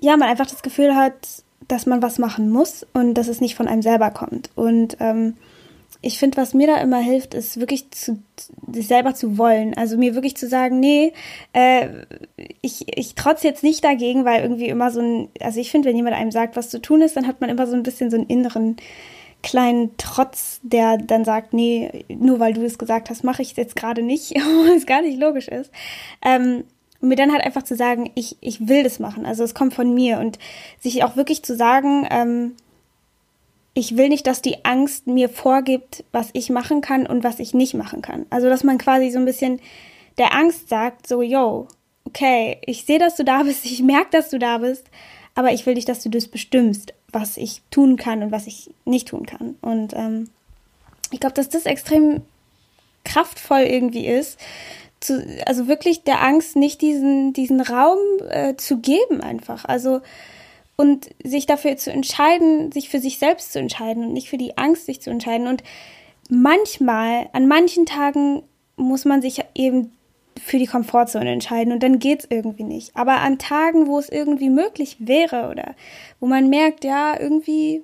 ja, 0.00 0.16
man 0.16 0.28
einfach 0.28 0.46
das 0.46 0.62
Gefühl 0.62 0.96
hat, 0.96 1.44
dass 1.68 1.86
man 1.86 2.02
was 2.02 2.18
machen 2.18 2.50
muss 2.50 2.86
und 2.92 3.14
dass 3.14 3.28
es 3.28 3.40
nicht 3.40 3.54
von 3.54 3.68
einem 3.68 3.82
selber 3.82 4.10
kommt. 4.10 4.50
Und 4.54 4.96
ähm, 5.00 5.36
ich 6.04 6.18
finde, 6.18 6.36
was 6.36 6.54
mir 6.54 6.66
da 6.66 6.76
immer 6.78 6.98
hilft, 6.98 7.34
ist 7.34 7.58
wirklich 7.58 7.90
zu, 7.90 8.22
sich 8.70 8.86
selber 8.86 9.14
zu 9.14 9.38
wollen. 9.38 9.74
Also 9.74 9.96
mir 9.96 10.14
wirklich 10.14 10.36
zu 10.36 10.46
sagen, 10.46 10.78
nee, 10.78 11.12
äh, 11.52 11.88
ich, 12.60 12.86
ich 12.96 13.14
trotze 13.14 13.46
jetzt 13.46 13.62
nicht 13.62 13.82
dagegen, 13.82 14.24
weil 14.24 14.42
irgendwie 14.42 14.68
immer 14.68 14.90
so 14.90 15.00
ein, 15.00 15.28
also 15.40 15.60
ich 15.60 15.70
finde, 15.70 15.88
wenn 15.88 15.96
jemand 15.96 16.16
einem 16.16 16.30
sagt, 16.30 16.56
was 16.56 16.68
zu 16.68 16.80
tun 16.80 17.00
ist, 17.00 17.16
dann 17.16 17.26
hat 17.26 17.40
man 17.40 17.50
immer 17.50 17.66
so 17.66 17.74
ein 17.74 17.82
bisschen 17.82 18.10
so 18.10 18.16
einen 18.16 18.26
inneren 18.26 18.76
kleinen 19.42 19.90
Trotz, 19.96 20.60
der 20.62 20.98
dann 20.98 21.24
sagt, 21.24 21.52
nee, 21.52 22.04
nur 22.08 22.38
weil 22.38 22.52
du 22.52 22.64
es 22.64 22.78
gesagt 22.78 23.10
hast, 23.10 23.24
mache 23.24 23.42
ich 23.42 23.52
es 23.52 23.56
jetzt 23.56 23.76
gerade 23.76 24.02
nicht, 24.02 24.30
was 24.74 24.86
gar 24.86 25.02
nicht 25.02 25.18
logisch 25.18 25.48
ist. 25.48 25.70
Ähm, 26.24 26.64
mir 27.00 27.16
dann 27.16 27.32
halt 27.32 27.44
einfach 27.44 27.62
zu 27.62 27.76
sagen, 27.76 28.10
ich, 28.14 28.36
ich 28.40 28.68
will 28.68 28.82
das 28.82 28.98
machen. 28.98 29.26
Also 29.26 29.44
es 29.44 29.54
kommt 29.54 29.74
von 29.74 29.92
mir 29.94 30.18
und 30.18 30.38
sich 30.80 31.04
auch 31.04 31.16
wirklich 31.16 31.42
zu 31.42 31.56
sagen, 31.56 32.06
ähm, 32.10 32.52
ich 33.74 33.96
will 33.96 34.08
nicht, 34.08 34.26
dass 34.26 34.40
die 34.40 34.64
Angst 34.64 35.08
mir 35.08 35.28
vorgibt, 35.28 36.04
was 36.12 36.30
ich 36.32 36.48
machen 36.48 36.80
kann 36.80 37.06
und 37.06 37.24
was 37.24 37.40
ich 37.40 37.54
nicht 37.54 37.74
machen 37.74 38.02
kann. 38.02 38.24
Also, 38.30 38.48
dass 38.48 38.62
man 38.62 38.78
quasi 38.78 39.10
so 39.10 39.18
ein 39.18 39.24
bisschen 39.24 39.60
der 40.16 40.32
Angst 40.34 40.68
sagt, 40.68 41.08
so, 41.08 41.22
yo, 41.22 41.66
okay, 42.04 42.58
ich 42.64 42.84
sehe, 42.84 43.00
dass 43.00 43.16
du 43.16 43.24
da 43.24 43.42
bist, 43.42 43.64
ich 43.64 43.82
merke, 43.82 44.10
dass 44.12 44.30
du 44.30 44.38
da 44.38 44.58
bist, 44.58 44.86
aber 45.34 45.52
ich 45.52 45.66
will 45.66 45.74
nicht, 45.74 45.88
dass 45.88 46.02
du 46.02 46.08
das 46.08 46.28
bestimmst, 46.28 46.94
was 47.10 47.36
ich 47.36 47.62
tun 47.70 47.96
kann 47.96 48.22
und 48.22 48.30
was 48.30 48.46
ich 48.46 48.70
nicht 48.84 49.08
tun 49.08 49.26
kann. 49.26 49.56
Und 49.60 49.92
ähm, 49.94 50.30
ich 51.10 51.20
glaube, 51.20 51.34
dass 51.34 51.48
das 51.48 51.66
extrem 51.66 52.22
kraftvoll 53.04 53.62
irgendwie 53.62 54.06
ist, 54.06 54.38
zu, 55.00 55.22
also 55.46 55.68
wirklich 55.68 56.02
der 56.02 56.22
Angst 56.22 56.56
nicht 56.56 56.80
diesen, 56.80 57.32
diesen 57.32 57.60
Raum 57.60 57.98
äh, 58.30 58.56
zu 58.56 58.78
geben 58.78 59.20
einfach. 59.20 59.64
Also 59.64 60.00
und 60.76 61.10
sich 61.22 61.46
dafür 61.46 61.76
zu 61.76 61.92
entscheiden, 61.92 62.72
sich 62.72 62.88
für 62.88 62.98
sich 62.98 63.18
selbst 63.18 63.52
zu 63.52 63.58
entscheiden 63.58 64.04
und 64.04 64.12
nicht 64.12 64.28
für 64.28 64.38
die 64.38 64.58
Angst 64.58 64.86
sich 64.86 65.00
zu 65.00 65.10
entscheiden. 65.10 65.46
Und 65.46 65.62
manchmal, 66.28 67.28
an 67.32 67.46
manchen 67.46 67.86
Tagen 67.86 68.42
muss 68.76 69.04
man 69.04 69.22
sich 69.22 69.40
eben 69.54 69.92
für 70.42 70.58
die 70.58 70.66
Komfortzone 70.66 71.30
entscheiden 71.30 71.72
und 71.72 71.82
dann 71.82 72.00
geht's 72.00 72.26
irgendwie 72.28 72.64
nicht. 72.64 72.96
Aber 72.96 73.20
an 73.20 73.38
Tagen, 73.38 73.86
wo 73.86 73.98
es 73.98 74.08
irgendwie 74.08 74.50
möglich 74.50 74.96
wäre 74.98 75.48
oder 75.48 75.74
wo 76.18 76.26
man 76.26 76.48
merkt, 76.50 76.84
ja, 76.84 77.18
irgendwie, 77.18 77.82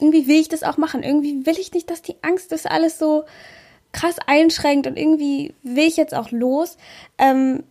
irgendwie 0.00 0.26
will 0.26 0.40
ich 0.40 0.48
das 0.48 0.64
auch 0.64 0.76
machen. 0.76 1.04
Irgendwie 1.04 1.46
will 1.46 1.58
ich 1.58 1.72
nicht, 1.72 1.90
dass 1.90 2.02
die 2.02 2.16
Angst 2.22 2.50
das 2.50 2.66
alles 2.66 2.98
so 2.98 3.24
krass 3.92 4.16
einschränkt 4.26 4.88
und 4.88 4.98
irgendwie 4.98 5.54
will 5.62 5.86
ich 5.86 5.96
jetzt 5.96 6.14
auch 6.14 6.32
los, 6.32 6.76
ähm, 7.16 7.62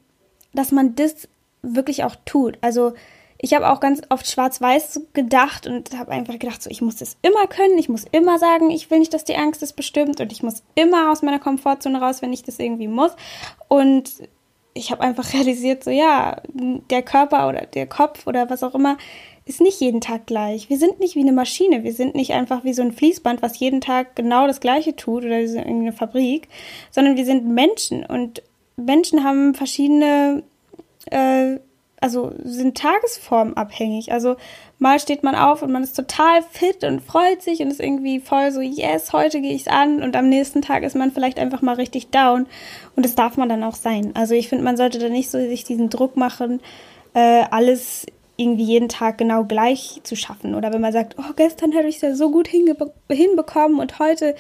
dass 0.54 0.72
man 0.72 0.96
das 0.96 1.28
wirklich 1.62 2.06
auch 2.06 2.16
tut. 2.26 2.58
Also 2.62 2.94
ich 3.44 3.54
habe 3.54 3.70
auch 3.70 3.82
ganz 3.82 4.02
oft 4.08 4.26
schwarz-weiß 4.26 5.02
gedacht 5.12 5.68
und 5.68 5.98
habe 5.98 6.12
einfach 6.12 6.40
gedacht, 6.40 6.64
so, 6.64 6.70
ich 6.70 6.82
muss 6.82 6.96
das 6.96 7.18
immer 7.24 7.46
können, 7.48 7.78
ich 7.78 7.90
muss 7.90 8.06
immer 8.10 8.40
sagen, 8.40 8.72
ich 8.72 8.90
will 8.90 9.00
nicht, 9.00 9.14
dass 9.14 9.26
die 9.26 9.36
Angst 9.36 9.62
das 9.62 9.74
bestimmt 9.74 10.22
und 10.22 10.32
ich 10.32 10.44
muss 10.44 10.64
immer 10.76 11.12
aus 11.12 11.24
meiner 11.24 11.40
Komfortzone 11.40 12.00
raus, 12.00 12.22
wenn 12.22 12.32
ich 12.32 12.44
das 12.44 12.58
irgendwie 12.58 12.88
muss. 12.88 13.12
Und 13.68 14.14
ich 14.74 14.92
habe 14.92 15.02
einfach 15.02 15.34
realisiert, 15.34 15.84
so 15.84 15.92
ja, 15.92 16.42
der 16.54 17.02
Körper 17.02 17.50
oder 17.50 17.66
der 17.66 17.86
Kopf 17.86 18.28
oder 18.28 18.50
was 18.50 18.64
auch 18.64 18.76
immer 18.76 18.98
ist 19.44 19.60
nicht 19.60 19.82
jeden 19.82 20.00
Tag 20.00 20.26
gleich. 20.26 20.70
Wir 20.70 20.78
sind 20.78 21.02
nicht 21.02 21.16
wie 21.16 21.22
eine 21.22 21.34
Maschine, 21.34 21.84
wir 21.84 21.92
sind 21.92 22.16
nicht 22.16 22.32
einfach 22.32 22.64
wie 22.64 22.74
so 22.74 22.82
ein 22.82 22.94
Fließband, 22.94 23.42
was 23.42 23.60
jeden 23.60 23.82
Tag 23.82 24.16
genau 24.16 24.48
das 24.48 24.62
Gleiche 24.62 24.96
tut 24.96 25.26
oder 25.26 25.42
irgendeine 25.42 25.92
Fabrik, 25.92 26.48
sondern 26.92 27.18
wir 27.18 27.26
sind 27.26 27.46
Menschen 27.46 28.06
und 28.06 28.42
Menschen 28.78 29.26
haben 29.26 29.54
verschiedene 29.54 30.44
äh, 31.12 31.58
also 32.04 32.34
sind 32.44 32.78
tagesformabhängig. 32.78 34.12
Also 34.12 34.36
mal 34.78 35.00
steht 35.00 35.24
man 35.24 35.36
auf 35.36 35.62
und 35.62 35.72
man 35.72 35.84
ist 35.84 35.96
total 35.96 36.44
fit 36.52 36.84
und 36.84 37.02
freut 37.02 37.42
sich 37.42 37.62
und 37.62 37.72
ist 37.72 37.80
irgendwie 37.80 38.20
voll 38.20 38.52
so, 38.52 38.60
yes, 38.60 39.14
heute 39.14 39.40
gehe 39.40 39.54
ich 39.54 39.72
an 39.72 40.04
und 40.04 40.18
am 40.18 40.28
nächsten 40.28 40.62
Tag 40.62 40.84
ist 40.84 40.98
man 40.98 41.14
vielleicht 41.14 41.40
einfach 41.40 41.62
mal 41.62 41.76
richtig 41.76 42.10
down 42.10 42.46
und 42.98 43.06
das 43.06 43.16
darf 43.16 43.38
man 43.38 43.48
dann 43.48 43.64
auch 43.64 43.76
sein. 43.76 44.12
Also 44.16 44.36
ich 44.36 44.50
finde, 44.50 44.66
man 44.66 44.76
sollte 44.76 45.00
da 45.00 45.08
nicht 45.08 45.32
so 45.32 45.38
sich 45.38 45.64
diesen 45.64 45.90
Druck 45.90 46.18
machen, 46.18 46.60
äh, 47.14 47.46
alles 47.50 48.06
irgendwie 48.36 48.66
jeden 48.66 48.90
Tag 48.90 49.18
genau 49.18 49.46
gleich 49.46 50.02
zu 50.04 50.18
schaffen. 50.18 50.56
Oder 50.56 50.74
wenn 50.74 50.82
man 50.82 50.92
sagt, 50.92 51.16
oh, 51.18 51.34
gestern 51.38 51.74
habe 51.74 51.88
ich 51.88 51.96
es 51.96 52.02
ja 52.02 52.16
so 52.16 52.32
gut 52.32 52.50
hinbekommen 52.50 53.80
und 53.80 54.00
heute 54.00 54.36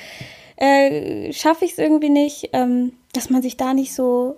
äh, 0.57 1.31
schaffe 1.31 1.63
ich 1.63 1.71
es 1.71 1.77
irgendwie 1.77 2.09
nicht, 2.09 2.49
ähm, 2.51 2.91
dass 3.13 3.29
man 3.29 3.41
sich 3.41 3.55
da 3.55 3.73
nicht 3.73 3.95
so 3.95 4.35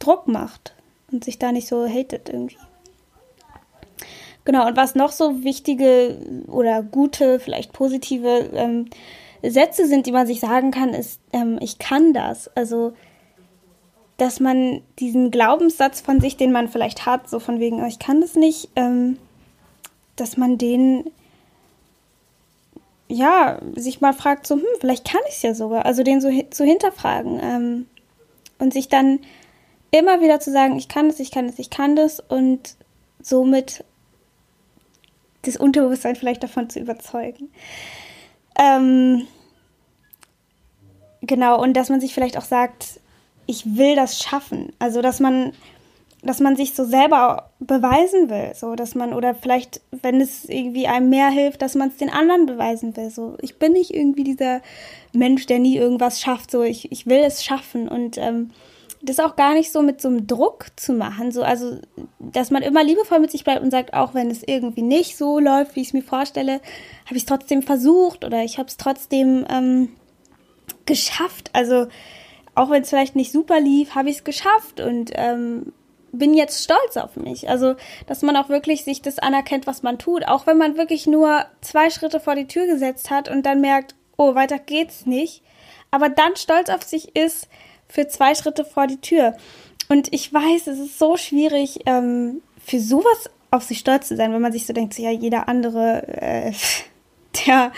Druck 0.00 0.26
macht 0.26 0.74
und 1.12 1.24
sich 1.24 1.38
da 1.38 1.52
nicht 1.52 1.68
so 1.68 1.86
hatet 1.86 2.28
irgendwie. 2.28 2.56
Genau, 4.44 4.66
und 4.66 4.76
was 4.76 4.94
noch 4.94 5.12
so 5.12 5.44
wichtige 5.44 6.18
oder 6.48 6.82
gute, 6.82 7.38
vielleicht 7.38 7.72
positive 7.72 8.50
ähm, 8.54 8.86
Sätze 9.42 9.86
sind, 9.86 10.06
die 10.06 10.12
man 10.12 10.26
sich 10.26 10.40
sagen 10.40 10.70
kann, 10.72 10.94
ist, 10.94 11.20
ähm, 11.32 11.58
ich 11.60 11.78
kann 11.78 12.12
das. 12.12 12.48
Also, 12.56 12.92
dass 14.16 14.40
man 14.40 14.82
diesen 14.98 15.30
Glaubenssatz 15.30 16.00
von 16.00 16.20
sich, 16.20 16.36
den 16.36 16.50
man 16.50 16.68
vielleicht 16.68 17.06
hat, 17.06 17.28
so 17.28 17.38
von 17.38 17.60
wegen, 17.60 17.82
oh, 17.82 17.86
ich 17.86 18.00
kann 18.00 18.20
das 18.20 18.34
nicht, 18.34 18.68
ähm, 18.74 19.18
dass 20.16 20.36
man 20.36 20.58
den 20.58 21.04
ja, 23.12 23.60
sich 23.74 24.00
mal 24.00 24.14
fragt, 24.14 24.46
so, 24.46 24.56
hm, 24.56 24.64
vielleicht 24.80 25.06
kann 25.10 25.20
ich 25.28 25.34
es 25.34 25.42
ja 25.42 25.54
sogar. 25.54 25.84
Also 25.84 26.02
den 26.02 26.20
so 26.20 26.30
zu 26.50 26.64
hinterfragen 26.64 27.40
ähm, 27.42 27.86
und 28.58 28.72
sich 28.72 28.88
dann 28.88 29.20
immer 29.92 30.20
wieder 30.20 30.40
zu 30.40 30.50
sagen, 30.50 30.76
ich 30.76 30.88
kann 30.88 31.08
das, 31.08 31.20
ich 31.20 31.30
kann 31.30 31.46
das, 31.46 31.58
ich 31.58 31.70
kann 31.70 31.94
das 31.94 32.18
und 32.18 32.76
somit 33.20 33.84
das 35.42 35.56
Unterbewusstsein 35.56 36.16
vielleicht 36.16 36.42
davon 36.42 36.68
zu 36.70 36.80
überzeugen. 36.80 37.52
Ähm, 38.58 39.26
genau, 41.20 41.62
und 41.62 41.74
dass 41.74 41.88
man 41.88 42.00
sich 42.00 42.14
vielleicht 42.14 42.36
auch 42.36 42.44
sagt, 42.44 43.00
ich 43.46 43.76
will 43.76 43.94
das 43.94 44.22
schaffen. 44.22 44.72
Also, 44.78 45.02
dass 45.02 45.20
man 45.20 45.52
dass 46.24 46.38
man 46.38 46.54
sich 46.54 46.74
so 46.74 46.84
selber 46.84 47.50
beweisen 47.58 48.30
will, 48.30 48.52
so 48.54 48.76
dass 48.76 48.94
man 48.94 49.12
oder 49.12 49.34
vielleicht, 49.34 49.80
wenn 49.90 50.20
es 50.20 50.44
irgendwie 50.44 50.86
einem 50.86 51.10
mehr 51.10 51.28
hilft, 51.30 51.62
dass 51.62 51.74
man 51.74 51.88
es 51.88 51.96
den 51.96 52.10
anderen 52.10 52.46
beweisen 52.46 52.96
will. 52.96 53.10
So, 53.10 53.36
ich 53.40 53.58
bin 53.58 53.72
nicht 53.72 53.92
irgendwie 53.92 54.22
dieser 54.22 54.62
Mensch, 55.12 55.46
der 55.46 55.58
nie 55.58 55.76
irgendwas 55.76 56.20
schafft. 56.20 56.52
So, 56.52 56.62
ich, 56.62 56.92
ich 56.92 57.06
will 57.06 57.18
es 57.18 57.44
schaffen 57.44 57.88
und 57.88 58.18
ähm, 58.18 58.52
das 59.02 59.18
auch 59.18 59.34
gar 59.34 59.54
nicht 59.54 59.72
so 59.72 59.82
mit 59.82 60.00
so 60.00 60.08
einem 60.08 60.26
Druck 60.26 60.66
zu 60.76 60.92
machen. 60.92 61.32
So, 61.32 61.42
also, 61.42 61.78
dass 62.20 62.50
man 62.50 62.62
immer 62.62 62.84
liebevoll 62.84 63.18
mit 63.18 63.32
sich 63.32 63.44
bleibt 63.44 63.62
und 63.62 63.70
sagt, 63.70 63.94
auch 63.94 64.14
wenn 64.14 64.30
es 64.30 64.42
irgendwie 64.46 64.82
nicht 64.82 65.16
so 65.16 65.38
läuft, 65.38 65.74
wie 65.74 65.80
ich 65.80 65.88
es 65.88 65.92
mir 65.92 66.02
vorstelle, 66.02 66.60
habe 67.06 67.16
ich 67.16 67.22
es 67.22 67.26
trotzdem 67.26 67.62
versucht 67.62 68.24
oder 68.24 68.42
ich 68.44 68.58
habe 68.58 68.68
es 68.68 68.76
trotzdem 68.76 69.44
ähm, 69.50 69.88
geschafft. 70.86 71.50
Also, 71.52 71.88
auch 72.54 72.70
wenn 72.70 72.82
es 72.82 72.90
vielleicht 72.90 73.16
nicht 73.16 73.32
super 73.32 73.60
lief, 73.60 73.94
habe 73.94 74.08
ich 74.08 74.18
es 74.18 74.24
geschafft 74.24 74.80
und 74.80 75.10
ähm, 75.14 75.72
bin 76.12 76.34
jetzt 76.34 76.62
stolz 76.62 76.96
auf 76.96 77.16
mich. 77.16 77.48
Also, 77.48 77.74
dass 78.06 78.22
man 78.22 78.36
auch 78.36 78.48
wirklich 78.48 78.84
sich 78.84 79.02
das 79.02 79.18
anerkennt, 79.18 79.66
was 79.66 79.82
man 79.82 79.98
tut, 79.98 80.28
auch 80.28 80.46
wenn 80.46 80.58
man 80.58 80.76
wirklich 80.76 81.06
nur 81.06 81.44
zwei 81.60 81.90
Schritte 81.90 82.20
vor 82.20 82.36
die 82.36 82.46
Tür 82.46 82.66
gesetzt 82.66 83.10
hat 83.10 83.28
und 83.28 83.44
dann 83.46 83.60
merkt, 83.60 83.96
oh, 84.16 84.34
weiter 84.34 84.58
geht's 84.58 85.06
nicht, 85.06 85.42
aber 85.90 86.08
dann 86.08 86.36
stolz 86.36 86.68
auf 86.68 86.82
sich 86.82 87.16
ist 87.16 87.48
für 87.92 88.08
zwei 88.08 88.34
Schritte 88.34 88.64
vor 88.64 88.86
die 88.86 89.00
Tür. 89.00 89.36
Und 89.88 90.12
ich 90.12 90.32
weiß, 90.32 90.66
es 90.66 90.78
ist 90.78 90.98
so 90.98 91.18
schwierig, 91.18 91.80
ähm, 91.84 92.40
für 92.64 92.80
sowas 92.80 93.28
auf 93.50 93.64
sich 93.64 93.80
stolz 93.80 94.08
zu 94.08 94.16
sein, 94.16 94.32
wenn 94.32 94.40
man 94.40 94.52
sich 94.52 94.66
so 94.66 94.72
denkt, 94.72 94.94
so, 94.94 95.02
ja, 95.02 95.10
jeder 95.10 95.46
andere, 95.46 96.02
äh, 96.08 96.52
der 97.46 97.70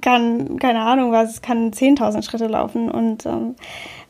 kann, 0.00 0.58
keine 0.58 0.80
Ahnung 0.80 1.12
was, 1.12 1.42
kann 1.42 1.70
10.000 1.70 2.22
Schritte 2.22 2.46
laufen 2.46 2.90
und 2.90 3.26
ähm, 3.26 3.56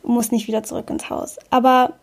muss 0.04 0.30
nicht 0.30 0.46
wieder 0.46 0.62
zurück 0.62 0.90
ins 0.90 1.10
Haus. 1.10 1.38
Aber 1.50 1.94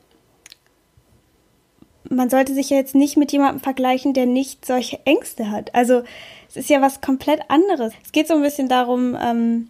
man 2.10 2.30
sollte 2.30 2.54
sich 2.54 2.70
ja 2.70 2.78
jetzt 2.78 2.94
nicht 2.94 3.16
mit 3.16 3.32
jemandem 3.32 3.62
vergleichen, 3.62 4.14
der 4.14 4.26
nicht 4.26 4.66
solche 4.66 5.00
Ängste 5.06 5.50
hat. 5.50 5.74
Also 5.74 6.04
es 6.50 6.58
ist 6.58 6.70
ja 6.70 6.82
was 6.82 7.00
komplett 7.00 7.40
anderes. 7.50 7.94
Es 8.04 8.12
geht 8.12 8.28
so 8.28 8.36
ein 8.36 8.42
bisschen 8.42 8.68
darum, 8.68 9.18
ähm, 9.20 9.70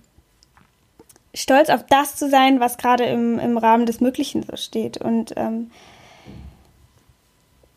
stolz 1.35 1.69
auf 1.69 1.85
das 1.85 2.15
zu 2.15 2.29
sein, 2.29 2.59
was 2.59 2.77
gerade 2.77 3.03
im, 3.03 3.37
im 3.37 3.57
Rahmen 3.57 3.85
des 3.85 3.99
Möglichen 3.99 4.43
so 4.43 4.55
steht. 4.55 4.97
Und 4.97 5.33
ähm, 5.35 5.69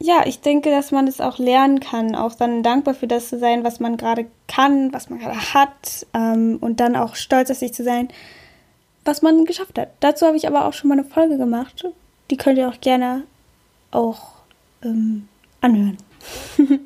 ja, 0.01 0.23
ich 0.27 0.41
denke, 0.41 0.71
dass 0.71 0.93
man 0.93 1.07
das 1.07 1.21
auch 1.21 1.39
lernen 1.39 1.81
kann, 1.81 2.15
auch 2.15 2.35
dann 2.35 2.63
dankbar 2.63 2.95
für 2.95 3.09
das 3.09 3.29
zu 3.29 3.39
sein, 3.39 3.65
was 3.65 3.81
man 3.81 3.97
gerade 3.97 4.27
kann, 4.47 4.93
was 4.93 5.11
man 5.11 5.19
gerade 5.19 5.55
hat 5.55 6.07
ähm, 6.15 6.59
und 6.61 6.79
dann 6.81 6.97
auch 6.97 7.17
stolz 7.17 7.51
auf 7.51 7.59
sich 7.59 7.75
zu 7.75 7.83
sein, 7.83 8.09
was 9.05 9.23
man 9.23 9.45
geschafft 9.45 9.79
hat. 9.79 9.91
Dazu 10.01 10.27
habe 10.27 10.37
ich 10.37 10.47
aber 10.47 10.67
auch 10.67 10.73
schon 10.73 10.89
mal 10.89 10.99
eine 10.99 11.09
Folge 11.09 11.37
gemacht. 11.37 11.85
Die 12.31 12.37
könnt 12.37 12.59
ihr 12.59 12.69
auch 12.69 12.81
gerne 12.81 13.25
auch 13.91 14.21
ähm, 14.85 15.29
anhören. 15.61 15.99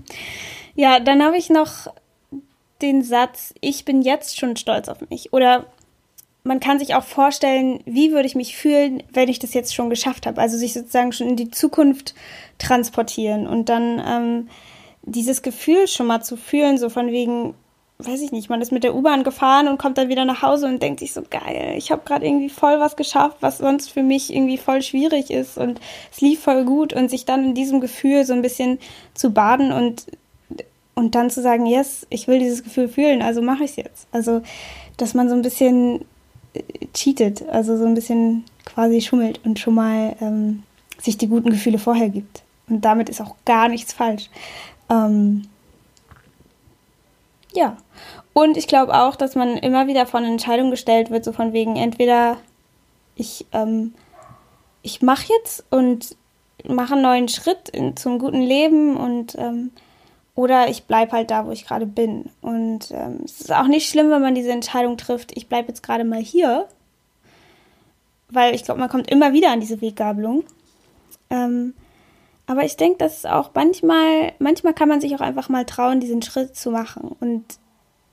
ja, 0.75 0.99
dann 1.01 1.23
habe 1.23 1.37
ich 1.37 1.51
noch 1.51 1.93
den 2.81 3.03
Satz, 3.03 3.53
ich 3.61 3.85
bin 3.85 4.03
jetzt 4.03 4.39
schon 4.39 4.57
stolz 4.57 4.89
auf 4.89 5.09
mich. 5.11 5.33
Oder 5.33 5.67
man 6.45 6.59
kann 6.59 6.79
sich 6.79 6.95
auch 6.95 7.05
vorstellen, 7.05 7.81
wie 7.85 8.13
würde 8.13 8.27
ich 8.27 8.35
mich 8.35 8.57
fühlen, 8.57 9.03
wenn 9.13 9.29
ich 9.29 9.39
das 9.39 9.55
jetzt 9.55 9.75
schon 9.75 9.91
geschafft 9.91 10.27
habe. 10.27 10.41
Also 10.41 10.57
sich 10.57 10.73
sozusagen 10.73 11.13
schon 11.13 11.29
in 11.29 11.37
die 11.37 11.51
Zukunft 11.51 12.15
transportieren 12.59 13.47
und 13.47 13.69
dann 13.69 14.03
ähm, 14.05 14.49
dieses 15.03 15.43
Gefühl 15.43 15.87
schon 15.87 16.07
mal 16.07 16.23
zu 16.23 16.37
fühlen, 16.37 16.79
so 16.79 16.89
von 16.89 17.13
wegen, 17.13 17.55
weiß 17.99 18.23
ich 18.23 18.33
nicht, 18.33 18.51
man 18.51 18.61
ist 18.61 18.73
mit 18.73 18.83
der 18.83 18.95
U-Bahn 18.95 19.23
gefahren 19.23 19.69
und 19.69 19.79
kommt 19.79 19.99
dann 19.99 20.09
wieder 20.09 20.25
nach 20.25 20.43
Hause 20.43 20.67
und 20.67 20.83
denkt 20.83 20.99
sich 20.99 21.13
so 21.13 21.23
geil, 21.29 21.75
ich 21.77 21.93
habe 21.93 22.03
gerade 22.05 22.27
irgendwie 22.27 22.51
voll 22.51 22.81
was 22.81 22.97
geschafft, 22.97 23.37
was 23.41 23.59
sonst 23.59 23.91
für 23.91 24.03
mich 24.03 24.33
irgendwie 24.33 24.59
voll 24.59 24.83
schwierig 24.83 25.31
ist 25.31 25.59
und 25.59 25.81
es 26.11 26.21
lief 26.21 26.41
voll 26.41 26.65
gut 26.65 26.93
und 26.93 27.09
sich 27.09 27.25
dann 27.25 27.45
in 27.45 27.55
diesem 27.55 27.81
Gefühl 27.81 28.25
so 28.25 28.33
ein 28.33 28.43
bisschen 28.43 28.79
zu 29.15 29.33
baden 29.33 29.73
und 29.73 30.07
und 30.95 31.15
dann 31.15 31.31
zu 31.31 31.41
sagen, 31.41 31.65
yes, 31.65 32.07
ich 32.11 32.29
will 32.29 32.39
dieses 32.39 32.63
Gefühl 32.63 32.87
fühlen, 32.87 33.23
also 33.23 33.41
mache 33.41 33.65
ich 33.65 33.71
es 33.71 33.77
jetzt. 33.77 34.09
Also, 34.13 34.43
dass 34.99 35.15
man 35.15 35.31
so 35.31 35.35
ein 35.35 35.41
bisschen 35.41 36.05
cheatet, 36.95 37.49
also 37.49 37.77
so 37.77 37.85
ein 37.85 37.95
bisschen 37.95 38.45
quasi 38.65 39.01
schummelt 39.01 39.41
und 39.45 39.59
schon 39.59 39.75
mal 39.75 40.17
ähm, 40.21 40.63
sich 41.01 41.19
die 41.19 41.29
guten 41.29 41.51
Gefühle 41.51 41.79
vorher 41.79 42.09
gibt. 42.09 42.43
Und 42.69 42.83
damit 42.85 43.09
ist 43.09 43.21
auch 43.21 43.35
gar 43.45 43.69
nichts 43.69 43.93
falsch. 43.93 44.31
Ähm, 44.89 45.49
ja. 47.53 47.77
Und 48.35 48.57
ich 48.57 48.67
glaube 48.67 48.95
auch, 48.95 49.17
dass 49.17 49.35
man 49.35 49.59
immer 49.59 49.87
wieder 49.87 50.07
vor 50.07 50.21
eine 50.21 50.29
Entscheidung 50.29 50.71
gestellt 50.71 51.11
wird, 51.11 51.25
so 51.25 51.33
von 51.33 51.53
wegen, 51.53 51.77
entweder 51.77 52.39
ich, 53.15 53.47
ähm, 53.53 53.93
ich 54.83 55.03
mache 55.03 55.27
jetzt 55.39 55.65
und 55.71 56.17
mache 56.67 56.95
einen 56.95 57.03
neuen 57.03 57.29
Schritt 57.29 57.69
in, 57.69 57.97
zum 57.97 58.19
guten 58.19 58.41
Leben 58.41 58.97
und 58.97 59.37
ähm, 59.39 59.71
oder 60.35 60.69
ich 60.69 60.85
bleibe 60.85 61.13
halt 61.13 61.31
da, 61.31 61.47
wo 61.47 61.51
ich 61.51 61.67
gerade 61.67 61.87
bin. 61.87 62.31
Und 62.41 62.91
ähm, 62.91 63.21
es 63.25 63.43
ist 63.43 63.53
auch 63.53 63.67
nicht 63.67 63.89
schlimm, 63.89 64.11
wenn 64.11 64.23
man 64.23 64.35
diese 64.35 64.53
Entscheidung 64.53 64.97
trifft, 64.97 65.37
ich 65.37 65.49
bleibe 65.49 65.69
jetzt 65.69 65.83
gerade 65.83 66.05
mal 66.05 66.21
hier. 66.21 66.69
Weil 68.31 68.55
ich 68.55 68.65
glaube, 68.65 68.81
man 68.81 68.89
kommt 68.89 69.11
immer 69.11 69.35
wieder 69.35 69.51
an 69.51 69.61
diese 69.61 69.83
Weggabelung. 69.83 70.45
Ähm, 71.29 71.75
aber 72.47 72.65
ich 72.65 72.77
denke, 72.77 72.99
dass 72.99 73.27
auch 73.27 73.51
manchmal, 73.55 74.33
manchmal 74.39 74.75
kann 74.75 74.89
man 74.89 75.01
sich 75.01 75.15
auch 75.15 75.21
einfach 75.21 75.49
mal 75.49 75.67
trauen, 75.67 76.01
diesen 76.01 76.23
Schritt 76.23 76.57
zu 76.57 76.71
machen 76.71 77.15
und 77.21 77.45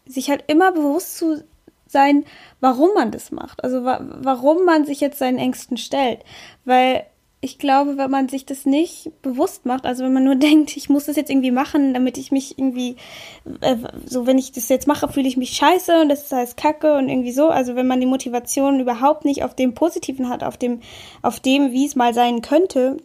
sich 0.06 0.30
halt 0.30 0.44
immer 0.48 0.72
bewusst 0.72 1.18
zu 1.18 1.44
sein, 1.88 2.26
warum 2.60 2.90
man 2.94 3.12
das 3.12 3.32
macht. 3.32 3.64
Also 3.64 3.84
wa 3.84 4.00
warum 4.02 4.66
man 4.66 4.86
sich 4.86 5.00
jetzt 5.00 5.20
seinen 5.20 5.40
Ängsten 5.40 5.78
stellt. 5.78 6.24
Weil 6.66 7.06
ich 7.42 7.58
glaube, 7.58 7.98
wenn 7.98 8.12
man 8.12 8.28
sich 8.28 8.46
das 8.46 8.66
nicht 8.66 9.12
bewusst 9.22 9.66
macht, 9.66 9.86
also 9.86 10.04
wenn 10.04 10.14
man 10.14 10.24
nur 10.24 10.36
denkt, 10.36 10.76
ich 10.76 10.90
muss 10.90 11.06
das 11.06 11.16
jetzt 11.16 11.30
irgendwie 11.30 11.52
machen, 11.52 11.94
damit 11.94 12.18
ich 12.18 12.32
mich 12.32 12.58
irgendwie, 12.58 12.98
äh, 13.62 13.78
so 14.06 14.28
wenn 14.28 14.38
ich 14.38 14.52
das 14.52 14.70
jetzt 14.70 14.88
mache, 14.88 15.08
fühle 15.08 15.28
ich 15.28 15.38
mich 15.38 15.52
scheiße 15.52 16.02
und 16.02 16.10
das 16.10 16.24
ist 16.24 16.34
alles 16.34 16.56
Kacke 16.56 16.98
und 16.98 17.10
irgendwie 17.10 17.32
so. 17.32 17.50
Also 17.50 17.76
wenn 17.76 17.88
man 17.88 18.00
die 18.00 18.06
Motivation 18.06 18.80
überhaupt 18.80 19.26
nicht 19.26 19.44
auf 19.44 19.56
dem 19.56 19.74
Positiven 19.74 20.30
hat, 20.30 20.44
auf 20.44 20.58
dem, 20.58 20.82
auf 21.22 21.40
dem, 21.40 21.72
wie 21.72 21.86
es 21.86 21.96
mal 21.96 22.14
sein 22.14 22.42
könnte, 22.42 22.98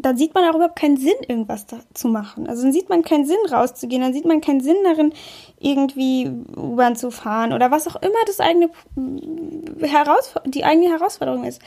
dann 0.00 0.16
sieht 0.16 0.32
man 0.32 0.44
auch 0.44 0.54
überhaupt 0.54 0.78
keinen 0.78 0.96
Sinn, 0.96 1.16
irgendwas 1.26 1.66
da 1.66 1.80
zu 1.92 2.06
machen. 2.06 2.48
Also 2.48 2.62
dann 2.62 2.72
sieht 2.72 2.88
man 2.88 3.02
keinen 3.02 3.26
Sinn, 3.26 3.36
rauszugehen, 3.50 4.00
dann 4.00 4.12
sieht 4.12 4.26
man 4.26 4.40
keinen 4.40 4.60
Sinn 4.60 4.76
darin, 4.84 5.12
irgendwie 5.58 6.30
U-Bahn 6.56 6.94
zu 6.94 7.10
fahren 7.10 7.52
oder 7.52 7.72
was 7.72 7.88
auch 7.88 8.00
immer 8.00 8.18
das 8.26 8.38
eigene 8.38 8.70
Heraus 9.80 10.34
die 10.44 10.64
eigene 10.64 10.88
Herausforderung 10.90 11.44
ist. 11.44 11.60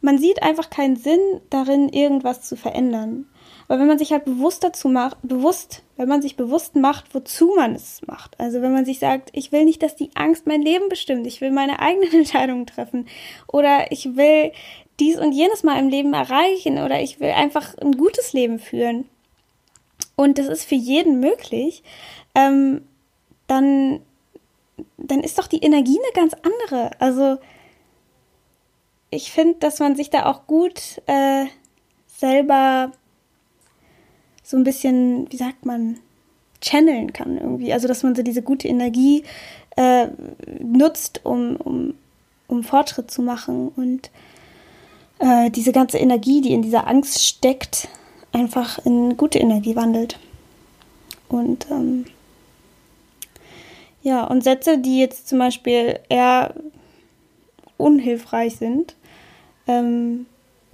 Man 0.00 0.18
sieht 0.18 0.42
einfach 0.42 0.70
keinen 0.70 0.96
Sinn 0.96 1.20
darin, 1.50 1.88
irgendwas 1.88 2.42
zu 2.42 2.56
verändern. 2.56 3.26
Aber 3.68 3.78
wenn 3.78 3.86
man 3.86 3.98
sich 3.98 4.12
halt 4.12 4.24
bewusst 4.24 4.64
dazu 4.64 4.88
macht, 4.88 5.18
bewusst, 5.22 5.82
wenn 5.96 6.08
man 6.08 6.22
sich 6.22 6.36
bewusst 6.36 6.74
macht, 6.74 7.14
wozu 7.14 7.52
man 7.56 7.74
es 7.74 8.00
macht. 8.06 8.38
Also 8.40 8.62
wenn 8.62 8.72
man 8.72 8.84
sich 8.84 8.98
sagt, 8.98 9.30
ich 9.32 9.52
will 9.52 9.64
nicht, 9.64 9.82
dass 9.82 9.94
die 9.94 10.10
Angst 10.14 10.46
mein 10.46 10.62
Leben 10.62 10.88
bestimmt, 10.88 11.26
ich 11.26 11.40
will 11.40 11.52
meine 11.52 11.78
eigenen 11.80 12.12
Entscheidungen 12.12 12.66
treffen 12.66 13.06
oder 13.46 13.92
ich 13.92 14.16
will 14.16 14.52
dies 14.98 15.18
und 15.18 15.32
jenes 15.32 15.62
mal 15.62 15.78
im 15.78 15.88
Leben 15.88 16.12
erreichen 16.12 16.78
oder 16.78 17.00
ich 17.00 17.20
will 17.20 17.30
einfach 17.30 17.76
ein 17.78 17.92
gutes 17.92 18.32
Leben 18.32 18.58
führen 18.58 19.04
und 20.20 20.36
das 20.36 20.48
ist 20.48 20.64
für 20.64 20.74
jeden 20.74 21.20
möglich, 21.20 21.82
ähm, 22.34 22.82
dann, 23.46 24.00
dann 24.98 25.20
ist 25.20 25.38
doch 25.38 25.46
die 25.46 25.62
Energie 25.62 25.98
eine 25.98 26.12
ganz 26.12 26.34
andere. 26.42 26.90
Also 27.00 27.38
ich 29.10 29.32
finde, 29.32 29.58
dass 29.58 29.78
man 29.80 29.96
sich 29.96 30.10
da 30.10 30.26
auch 30.26 30.46
gut 30.46 31.02
äh, 31.06 31.46
selber 32.06 32.92
so 34.42 34.56
ein 34.56 34.64
bisschen, 34.64 35.30
wie 35.30 35.36
sagt 35.36 35.66
man, 35.66 35.98
channeln 36.60 37.12
kann 37.12 37.38
irgendwie. 37.38 37.72
Also 37.72 37.88
dass 37.88 38.02
man 38.02 38.14
so 38.14 38.22
diese 38.22 38.42
gute 38.42 38.68
Energie 38.68 39.24
äh, 39.76 40.08
nutzt, 40.60 41.20
um, 41.24 41.56
um, 41.56 41.94
um 42.48 42.62
Fortschritt 42.62 43.10
zu 43.10 43.22
machen 43.22 43.68
und 43.76 44.10
äh, 45.18 45.50
diese 45.50 45.72
ganze 45.72 45.98
Energie, 45.98 46.40
die 46.40 46.52
in 46.52 46.62
dieser 46.62 46.86
Angst 46.86 47.24
steckt, 47.24 47.88
einfach 48.32 48.84
in 48.84 49.16
gute 49.16 49.38
Energie 49.38 49.76
wandelt. 49.76 50.18
Und 51.28 51.66
ähm, 51.70 52.06
ja, 54.02 54.24
und 54.24 54.42
Sätze, 54.42 54.78
die 54.78 54.98
jetzt 54.98 55.28
zum 55.28 55.38
Beispiel 55.38 56.00
eher 56.08 56.54
unhilfreich 57.76 58.56
sind, 58.56 58.94
ähm, 59.66 60.26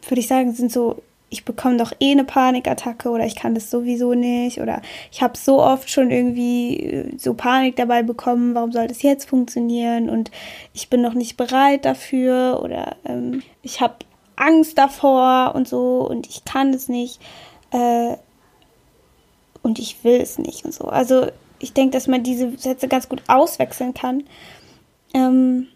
würde 0.03 0.21
ich 0.21 0.29
sagen, 0.29 0.53
sind 0.53 0.73
so, 0.73 1.03
ich 1.29 1.45
bekomme 1.45 1.77
doch 1.77 1.93
eh 2.01 2.13
eine 2.13 2.25
Panikattacke 2.25 3.11
oder 3.11 3.27
ich 3.27 3.35
kann 3.35 3.55
das 3.55 3.71
sowieso 3.71 4.15
nicht 4.15 4.61
oder 4.61 4.81
ich 5.11 5.23
habe 5.23 5.37
so 5.37 5.61
oft 5.61 5.91
schon 5.91 6.11
irgendwie 6.11 6.81
äh, 6.81 7.19
so 7.19 7.35
Panik 7.35 7.77
dabei 7.77 8.03
bekommen, 8.03 8.55
warum 8.55 8.73
soll 8.73 8.87
das 8.87 9.03
jetzt 9.03 9.29
funktionieren 9.29 10.09
und 10.09 10.31
ich 10.73 10.89
bin 10.89 11.03
noch 11.03 11.15
nicht 11.15 11.37
bereit 11.37 11.85
dafür 11.85 12.61
oder 12.63 12.97
ähm, 13.05 13.43
ich 13.63 13.81
habe 13.81 13.97
Angst 14.37 14.79
davor 14.79 15.55
und 15.55 15.67
so 15.67 16.07
und 16.09 16.29
ich 16.29 16.45
kann 16.45 16.73
es 16.73 16.89
nicht 16.89 17.21
äh, 17.73 18.17
und 19.63 19.79
ich 19.79 20.05
will 20.05 20.21
es 20.21 20.39
nicht 20.39 20.65
und 20.65 20.73
so. 20.73 20.85
Also 20.85 21.27
ich 21.59 21.73
denke, 21.73 21.93
dass 21.93 22.07
man 22.07 22.23
diese 22.23 22.57
Sätze 22.57 22.87
ganz 22.87 23.09
gut 23.09 23.23
auswechseln 23.27 23.95
kann. 23.95 24.25
Ähm, 25.15 25.69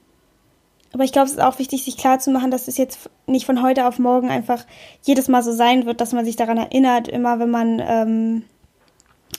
aber 0.92 1.04
ich 1.04 1.12
glaube, 1.12 1.26
es 1.26 1.32
ist 1.32 1.40
auch 1.40 1.58
wichtig, 1.58 1.84
sich 1.84 1.96
klarzumachen, 1.96 2.50
dass 2.50 2.68
es 2.68 2.76
jetzt 2.76 3.10
nicht 3.26 3.46
von 3.46 3.62
heute 3.62 3.86
auf 3.86 3.98
morgen 3.98 4.28
einfach 4.28 4.64
jedes 5.02 5.28
Mal 5.28 5.42
so 5.42 5.52
sein 5.52 5.86
wird, 5.86 6.00
dass 6.00 6.12
man 6.12 6.24
sich 6.24 6.36
daran 6.36 6.58
erinnert, 6.58 7.06
immer 7.08 7.38
wenn 7.38 7.50
man 7.50 7.80
ähm, 7.84 8.42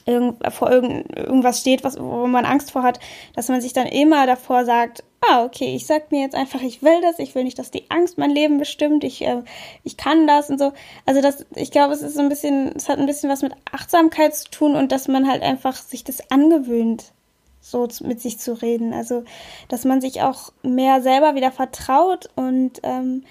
irgend, 0.05 0.53
vor 0.53 0.72
irgend, 0.72 1.17
irgendwas 1.17 1.60
steht, 1.60 1.84
was, 1.84 2.00
wo 2.00 2.27
man 2.27 2.46
Angst 2.46 2.72
vor 2.72 2.84
hat, 2.84 3.00
dass 3.36 3.50
man 3.50 3.60
sich 3.60 3.74
dann 3.74 3.88
immer 3.88 4.25
davor 4.25 4.63
sagt, 4.63 5.03
ah, 5.22 5.43
okay, 5.43 5.75
ich 5.75 5.86
sag 5.86 6.12
mir 6.12 6.22
jetzt 6.22 6.36
einfach, 6.36 6.62
ich 6.62 6.81
will 6.81 7.01
das, 7.01 7.20
ich 7.20 7.36
will 7.36 7.43
nicht, 7.43 7.60
dass 7.60 7.70
die 7.70 7.89
Angst 7.89 8.17
mein 8.17 8.31
Leben 8.31 8.58
bestimmt, 8.58 9.03
ich, 9.03 9.22
äh, 9.22 9.43
ich 9.84 9.98
kann 9.98 10.27
das 10.27 10.50
und 10.50 10.58
so. 10.58 10.72
Also 11.05 11.22
das, 11.22 11.46
ich 11.55 11.72
glaube, 11.72 11.93
es 11.93 12.01
ist 12.01 12.15
so 12.15 12.22
ein 12.22 12.29
bisschen, 12.29 12.74
es 12.75 12.89
hat 12.89 12.98
ein 12.98 13.05
bisschen 13.05 13.29
was 13.29 13.41
mit 13.41 13.53
Achtsamkeit 13.72 14.36
zu 14.36 14.50
tun 14.50 14.75
und 14.75 14.91
dass 14.91 15.08
man 15.08 15.29
halt 15.29 15.43
einfach 15.43 15.75
sich 15.75 16.03
das 16.03 16.31
angewöhnt 16.31 17.12
so 17.61 17.87
mit 18.01 18.19
sich 18.19 18.39
zu 18.39 18.53
reden. 18.61 18.93
Also, 18.93 19.23
dass 19.69 19.85
man 19.85 20.01
sich 20.01 20.21
auch 20.21 20.51
mehr 20.63 21.01
selber 21.01 21.35
wieder 21.35 21.51
vertraut 21.51 22.29
und 22.35 22.79
ähm, 22.83 23.23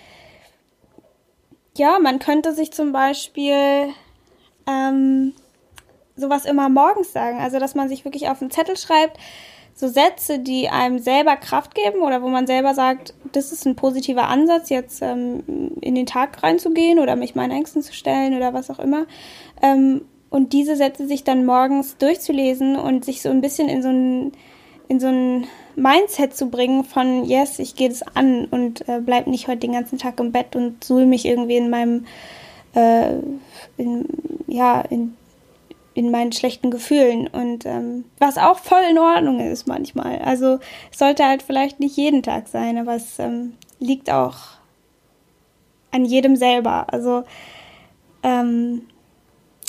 ja, 1.77 1.99
man 1.99 2.19
könnte 2.19 2.55
sich 2.55 2.73
zum 2.73 2.93
Beispiel 2.93 3.89
ähm, 4.67 5.35
sowas 6.17 6.45
immer 6.45 6.69
morgens 6.69 7.13
sagen. 7.13 7.41
Also, 7.41 7.59
dass 7.59 7.75
man 7.75 7.89
sich 7.89 8.05
wirklich 8.05 8.29
auf 8.29 8.41
einen 8.41 8.51
Zettel 8.51 8.77
schreibt, 8.77 9.19
so 9.75 9.89
Sätze, 9.89 10.39
die 10.39 10.69
einem 10.69 10.99
selber 10.99 11.37
Kraft 11.37 11.75
geben 11.75 12.03
oder 12.03 12.23
wo 12.23 12.29
man 12.29 12.47
selber 12.47 12.75
sagt, 12.75 13.15
das 13.33 13.51
ist 13.51 13.67
ein 13.67 13.77
positiver 13.77 14.29
Ansatz, 14.29 14.69
jetzt 14.69 15.01
ähm, 15.01 15.73
in 15.81 15.95
den 15.95 16.07
Tag 16.07 16.43
reinzugehen 16.43 16.99
oder 16.99 17.17
mich 17.17 17.35
meinen 17.35 17.53
Ängsten 17.53 17.83
zu 17.83 17.95
stellen 17.95 18.37
oder 18.37 18.53
was 18.53 18.71
auch 18.71 18.79
immer. 18.79 19.07
Ähm, 19.63 20.03
und 20.31 20.53
diese 20.53 20.77
Sätze 20.77 21.07
sich 21.07 21.25
dann 21.25 21.45
morgens 21.45 21.97
durchzulesen 21.99 22.77
und 22.77 23.05
sich 23.05 23.21
so 23.21 23.29
ein 23.29 23.41
bisschen 23.41 23.69
in 23.69 23.83
so 23.83 23.89
ein, 23.89 24.33
in 24.89 25.01
so 25.01 25.09
ein 25.09 25.47
Mindset 25.77 26.37
zu 26.37 26.49
bringen 26.49 26.85
von, 26.85 27.25
yes, 27.25 27.59
ich 27.59 27.75
gehe 27.75 27.89
das 27.89 28.03
an 28.15 28.47
und 28.47 28.89
äh, 28.89 29.01
bleib 29.01 29.27
nicht 29.27 29.49
heute 29.49 29.61
den 29.61 29.73
ganzen 29.73 29.99
Tag 29.99 30.19
im 30.21 30.33
Bett 30.33 30.55
und 30.55 30.83
suhl 30.85 31.05
mich 31.05 31.27
irgendwie 31.27 31.57
in 31.57 31.69
meinem, 31.69 32.07
äh, 32.75 33.15
in, 33.77 34.07
ja, 34.47 34.81
in, 34.83 35.17
in 35.95 36.13
meinen 36.13 36.33
schlechten 36.33 36.71
Gefühlen 36.71 37.27
und 37.27 37.67
ähm, 37.67 38.05
was 38.19 38.39
auch 38.39 38.59
voll 38.59 38.83
in 38.89 38.99
Ordnung 38.99 39.41
ist 39.41 39.67
manchmal. 39.67 40.21
Also 40.21 40.61
es 40.93 40.99
sollte 40.99 41.27
halt 41.27 41.43
vielleicht 41.43 41.81
nicht 41.81 41.97
jeden 41.97 42.23
Tag 42.23 42.47
sein, 42.47 42.79
aber 42.79 42.95
es 42.95 43.19
ähm, 43.19 43.55
liegt 43.81 44.11
auch 44.11 44.37
an 45.91 46.05
jedem 46.05 46.37
selber. 46.37 46.93
Also 46.93 47.25
ähm, 48.23 48.83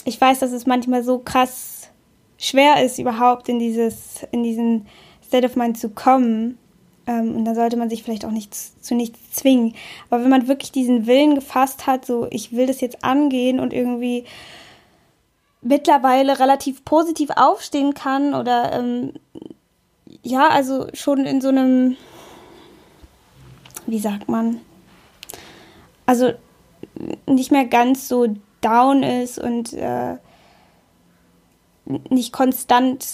ich 0.06 0.20
weiß, 0.20 0.40
dass 0.40 0.52
es 0.52 0.66
manchmal 0.66 1.04
so 1.04 1.20
krass 1.20 1.90
schwer 2.38 2.84
ist, 2.84 2.98
überhaupt 3.00 3.50
in 3.50 3.60
dieses, 3.60 4.26
in 4.32 4.44
diesen 4.44 4.88
State 5.24 5.46
of 5.46 5.56
Mind 5.56 5.78
zu 5.78 5.90
kommen. 5.90 6.58
Ähm, 7.08 7.36
und 7.36 7.46
da 7.46 7.56
sollte 7.56 7.78
man 7.78 7.90
sich 7.90 8.04
vielleicht 8.04 8.26
auch 8.26 8.32
nicht 8.32 8.54
zu 8.56 8.96
nichts 8.96 9.32
zwingen. 9.32 9.76
Aber 10.10 10.24
wenn 10.24 10.30
man 10.30 10.48
wirklich 10.48 10.72
diesen 10.72 11.08
Willen 11.08 11.36
gefasst 11.36 11.88
hat, 11.88 12.06
so 12.06 12.28
ich 12.32 12.52
will 12.54 12.66
das 12.66 12.82
jetzt 12.82 13.04
angehen 13.04 13.60
und 13.60 13.74
irgendwie 13.74 14.26
mittlerweile 15.62 16.40
relativ 16.40 16.84
positiv 16.84 17.30
aufstehen 17.36 17.94
kann 17.94 18.34
oder 18.34 18.72
ähm, 18.74 19.14
ja, 20.24 20.50
also 20.50 20.88
schon 20.94 21.26
in 21.26 21.42
so 21.42 21.50
einem, 21.50 21.96
wie 23.86 24.00
sagt 24.00 24.28
man, 24.28 24.62
also 26.06 26.34
nicht 27.28 27.52
mehr 27.52 27.66
ganz 27.66 28.08
so 28.08 28.28
down 28.62 29.04
ist 29.04 29.40
und 29.40 29.74
äh, 29.74 30.16
nicht 32.10 32.32
konstant 32.32 33.06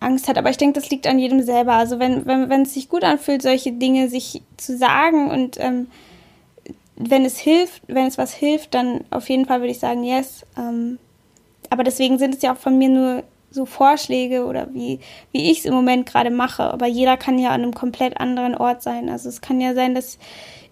Angst 0.00 0.28
hat. 0.28 0.38
Aber 0.38 0.50
ich 0.50 0.56
denke, 0.56 0.80
das 0.80 0.90
liegt 0.90 1.06
an 1.06 1.18
jedem 1.18 1.42
selber. 1.42 1.74
Also 1.74 1.98
wenn, 1.98 2.26
wenn, 2.26 2.48
wenn 2.48 2.62
es 2.62 2.74
sich 2.74 2.88
gut 2.88 3.04
anfühlt, 3.04 3.42
solche 3.42 3.72
Dinge 3.72 4.08
sich 4.08 4.42
zu 4.56 4.76
sagen 4.76 5.30
und 5.30 5.58
ähm, 5.60 5.88
wenn 6.96 7.24
es 7.24 7.38
hilft, 7.38 7.82
wenn 7.86 8.06
es 8.06 8.18
was 8.18 8.32
hilft, 8.32 8.74
dann 8.74 9.04
auf 9.10 9.28
jeden 9.28 9.46
Fall 9.46 9.60
würde 9.60 9.72
ich 9.72 9.78
sagen, 9.78 10.04
yes. 10.04 10.44
Ähm, 10.58 10.98
aber 11.70 11.84
deswegen 11.84 12.18
sind 12.18 12.34
es 12.34 12.42
ja 12.42 12.52
auch 12.52 12.58
von 12.58 12.76
mir 12.76 12.88
nur 12.88 13.22
so 13.50 13.66
Vorschläge 13.66 14.44
oder 14.44 14.72
wie, 14.74 15.00
wie 15.32 15.50
ich 15.50 15.60
es 15.60 15.64
im 15.64 15.74
Moment 15.74 16.06
gerade 16.06 16.30
mache. 16.30 16.64
Aber 16.64 16.86
jeder 16.86 17.16
kann 17.16 17.38
ja 17.38 17.50
an 17.50 17.62
einem 17.62 17.74
komplett 17.74 18.20
anderen 18.20 18.54
Ort 18.54 18.82
sein. 18.82 19.08
Also 19.08 19.28
es 19.28 19.40
kann 19.40 19.60
ja 19.60 19.74
sein, 19.74 19.94
dass 19.94 20.18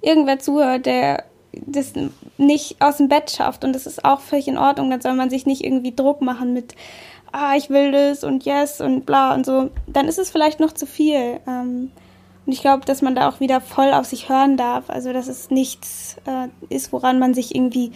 irgendwer 0.00 0.38
zuhört, 0.38 0.86
der 0.86 1.24
das 1.66 1.92
nicht 2.36 2.80
aus 2.80 2.98
dem 2.98 3.08
Bett 3.08 3.30
schafft 3.30 3.64
und 3.64 3.72
das 3.72 3.86
ist 3.86 4.04
auch 4.04 4.20
völlig 4.20 4.48
in 4.48 4.58
Ordnung, 4.58 4.90
dann 4.90 5.00
soll 5.00 5.14
man 5.14 5.30
sich 5.30 5.46
nicht 5.46 5.64
irgendwie 5.64 5.94
Druck 5.94 6.20
machen 6.20 6.52
mit, 6.52 6.74
ah, 7.32 7.56
ich 7.56 7.70
will 7.70 7.92
das 7.92 8.24
und 8.24 8.44
yes 8.44 8.80
und 8.80 9.06
bla 9.06 9.34
und 9.34 9.46
so, 9.46 9.70
dann 9.86 10.08
ist 10.08 10.18
es 10.18 10.30
vielleicht 10.30 10.60
noch 10.60 10.72
zu 10.72 10.86
viel. 10.86 11.40
Ähm, 11.46 11.90
und 12.46 12.52
ich 12.52 12.62
glaube, 12.62 12.86
dass 12.86 13.02
man 13.02 13.14
da 13.14 13.28
auch 13.28 13.40
wieder 13.40 13.60
voll 13.60 13.92
auf 13.92 14.06
sich 14.06 14.28
hören 14.28 14.56
darf, 14.56 14.88
also 14.88 15.12
dass 15.12 15.28
es 15.28 15.50
nichts 15.50 16.16
äh, 16.26 16.48
ist, 16.74 16.92
woran 16.92 17.18
man 17.18 17.34
sich 17.34 17.54
irgendwie 17.54 17.92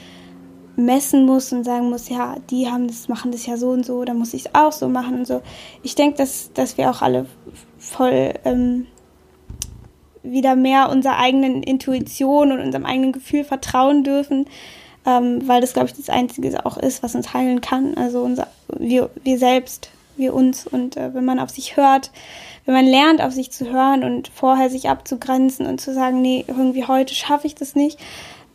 messen 0.77 1.27
muss 1.27 1.53
und 1.53 1.65
sagen 1.65 1.91
muss, 1.91 2.09
ja, 2.09 2.37
die 2.51 2.69
haben 2.69 2.87
das, 2.87 3.09
machen 3.09 3.33
das 3.33 3.47
ja 3.47 3.57
so 3.57 3.71
und 3.71 3.85
so, 3.85 4.05
dann 4.05 4.19
muss 4.19 4.35
ich 4.35 4.47
es 4.47 4.55
auch 4.55 4.73
so 4.73 4.89
machen 4.89 5.21
und 5.21 5.27
so. 5.27 5.43
Ich 5.83 5.95
denke, 5.95 6.19
dass, 6.19 6.53
dass 6.53 6.77
wir 6.79 6.91
auch 6.91 7.03
alle 7.03 7.27
voll 7.79 8.35
ähm, 8.45 8.87
wieder 10.23 10.57
mehr 10.57 10.91
unserer 10.91 11.19
eigenen 11.19 11.63
Intuition 11.63 12.53
und 12.53 12.61
unserem 12.61 12.87
eigenen 12.87 13.13
Gefühl 13.13 13.45
vertrauen 13.45 14.05
dürfen, 14.05 14.47
ähm, 15.05 15.47
weil 15.47 15.61
das, 15.61 15.73
glaube 15.73 15.89
ich, 15.89 15.95
das 15.95 16.09
Einzige 16.09 16.65
auch 16.65 16.77
ist, 16.77 17.03
was 17.03 17.15
uns 17.15 17.35
heilen 17.35 17.61
kann. 17.61 17.97
Also 17.97 18.23
unser, 18.23 18.47
wir, 18.69 19.11
wir 19.23 19.39
selbst, 19.39 19.91
wir 20.17 20.35
uns. 20.35 20.67
Und 20.67 20.97
äh, 20.97 21.15
wenn 21.15 21.25
man 21.25 21.41
auf 21.41 21.51
sich 21.51 21.77
hört, 21.77 22.11
wenn 22.65 22.75
man 22.75 22.87
lernt, 22.87 23.21
auf 23.21 23.33
sich 23.33 23.51
zu 23.51 23.71
hören 23.71 24.05
und 24.05 24.29
vorher 24.29 24.71
sich 24.71 24.89
abzugrenzen 24.89 25.67
und 25.67 25.81
zu 25.81 25.93
sagen, 25.93 26.23
nee, 26.23 26.45
irgendwie 26.47 26.87
heute 26.87 27.15
schaffe 27.15 27.47
ich 27.47 27.55
das 27.55 27.75
nicht, 27.75 27.99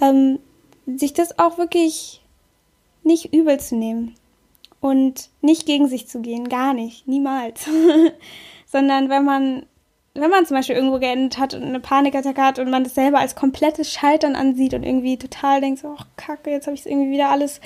ähm, 0.02 0.40
sich 0.86 1.14
das 1.14 1.38
auch 1.38 1.58
wirklich 1.58 2.22
nicht 3.04 3.34
übel 3.34 3.60
zu 3.60 3.76
nehmen 3.76 4.16
und 4.80 5.30
nicht 5.42 5.66
gegen 5.66 5.88
sich 5.88 6.08
zu 6.08 6.22
gehen, 6.22 6.50
gar 6.50 6.74
nicht, 6.74 7.08
niemals. 7.08 7.66
Sondern 8.66 9.10
wenn 9.10 9.26
man 9.26 9.66
wenn 10.20 10.30
man 10.30 10.46
zum 10.46 10.58
Beispiel 10.58 10.76
irgendwo 10.76 11.00
geendet 11.00 11.38
hat 11.38 11.54
und 11.54 11.64
eine 11.64 11.80
Panikattacke 11.80 12.42
hat 12.42 12.60
und 12.60 12.70
man 12.70 12.84
das 12.84 12.96
selber 12.96 13.20
als 13.20 13.36
komplettes 13.36 13.92
Scheitern 13.92 14.36
ansieht 14.36 14.74
und 14.74 14.84
irgendwie 14.84 15.18
total 15.18 15.62
denkt, 15.62 15.80
so, 15.80 15.90
oh 15.90 16.04
Kacke, 16.16 16.52
jetzt 16.52 16.68
habe 16.68 16.76
ich 16.76 16.82
es 16.82 16.86
irgendwie 16.86 17.12
wieder 17.12 17.30
alles, 17.30 17.62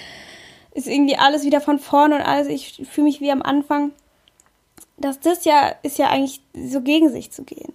ist 0.73 0.87
irgendwie 0.87 1.17
alles 1.17 1.43
wieder 1.43 1.61
von 1.61 1.79
vorne 1.79 2.15
und 2.15 2.21
alles, 2.21 2.47
ich 2.47 2.83
fühle 2.89 3.05
mich 3.05 3.21
wie 3.21 3.31
am 3.31 3.41
Anfang. 3.41 3.91
dass 4.97 5.19
das 5.19 5.45
ja, 5.45 5.73
ist 5.83 5.97
ja 5.97 6.09
eigentlich 6.09 6.41
so 6.53 6.81
gegen 6.81 7.09
sich 7.09 7.31
zu 7.31 7.43
gehen. 7.43 7.73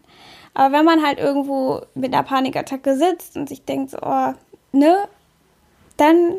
Aber 0.54 0.76
wenn 0.76 0.84
man 0.84 1.04
halt 1.04 1.18
irgendwo 1.18 1.82
mit 1.94 2.14
einer 2.14 2.22
Panikattacke 2.22 2.96
sitzt 2.96 3.36
und 3.36 3.48
sich 3.48 3.64
denkt, 3.64 3.90
so, 3.90 3.98
oh, 4.00 4.32
ne, 4.72 4.96
dann 5.96 6.36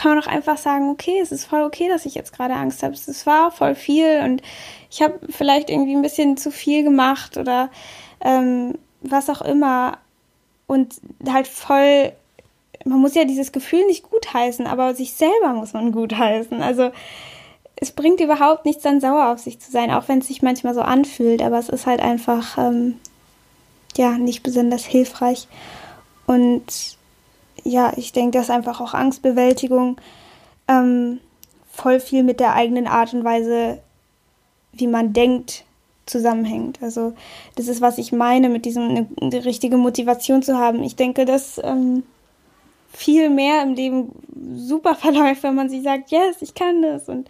kann 0.00 0.12
man 0.12 0.20
doch 0.20 0.30
einfach 0.30 0.56
sagen, 0.56 0.88
okay, 0.88 1.20
es 1.20 1.30
ist 1.30 1.44
voll 1.44 1.62
okay, 1.62 1.86
dass 1.88 2.06
ich 2.06 2.14
jetzt 2.14 2.32
gerade 2.32 2.54
Angst 2.54 2.82
habe. 2.82 2.94
Es 2.94 3.26
war 3.26 3.50
voll 3.50 3.74
viel 3.74 4.22
und 4.24 4.40
ich 4.90 5.02
habe 5.02 5.20
vielleicht 5.28 5.68
irgendwie 5.68 5.94
ein 5.94 6.00
bisschen 6.00 6.38
zu 6.38 6.50
viel 6.50 6.82
gemacht 6.84 7.36
oder 7.36 7.68
ähm, 8.22 8.78
was 9.02 9.28
auch 9.28 9.42
immer. 9.42 9.98
Und 10.66 10.94
halt 11.28 11.46
voll, 11.46 12.12
man 12.86 12.98
muss 12.98 13.14
ja 13.14 13.24
dieses 13.24 13.52
Gefühl 13.52 13.84
nicht 13.88 14.08
gutheißen, 14.08 14.66
aber 14.66 14.94
sich 14.94 15.12
selber 15.12 15.52
muss 15.52 15.74
man 15.74 15.92
gutheißen. 15.92 16.62
Also 16.62 16.92
es 17.76 17.92
bringt 17.92 18.20
überhaupt 18.20 18.64
nichts, 18.64 18.82
dann 18.82 19.02
sauer 19.02 19.28
auf 19.28 19.40
sich 19.40 19.60
zu 19.60 19.70
sein, 19.70 19.90
auch 19.90 20.08
wenn 20.08 20.20
es 20.20 20.28
sich 20.28 20.40
manchmal 20.40 20.72
so 20.72 20.80
anfühlt, 20.80 21.42
aber 21.42 21.58
es 21.58 21.68
ist 21.68 21.84
halt 21.84 22.00
einfach, 22.00 22.56
ähm, 22.56 22.98
ja, 23.98 24.16
nicht 24.16 24.42
besonders 24.42 24.86
hilfreich. 24.86 25.46
Und 26.26 26.96
ja, 27.64 27.92
ich 27.96 28.12
denke, 28.12 28.38
dass 28.38 28.50
einfach 28.50 28.80
auch 28.80 28.94
Angstbewältigung 28.94 29.96
ähm, 30.68 31.20
voll 31.70 32.00
viel 32.00 32.22
mit 32.22 32.40
der 32.40 32.54
eigenen 32.54 32.86
Art 32.86 33.14
und 33.14 33.24
Weise, 33.24 33.80
wie 34.72 34.86
man 34.86 35.12
denkt, 35.12 35.64
zusammenhängt. 36.06 36.82
Also 36.82 37.14
das 37.56 37.68
ist, 37.68 37.80
was 37.80 37.98
ich 37.98 38.12
meine, 38.12 38.48
mit 38.48 38.64
diesem 38.64 39.08
eine, 39.20 39.44
richtige 39.44 39.76
Motivation 39.76 40.42
zu 40.42 40.58
haben. 40.58 40.82
Ich 40.82 40.96
denke, 40.96 41.24
dass 41.24 41.60
ähm, 41.62 42.02
viel 42.92 43.30
mehr 43.30 43.62
im 43.62 43.74
Leben 43.74 44.12
super 44.54 44.94
verläuft, 44.96 45.42
wenn 45.42 45.54
man 45.54 45.70
sich 45.70 45.82
sagt, 45.82 46.10
yes, 46.10 46.36
ich 46.40 46.54
kann 46.54 46.82
das 46.82 47.08
und 47.08 47.28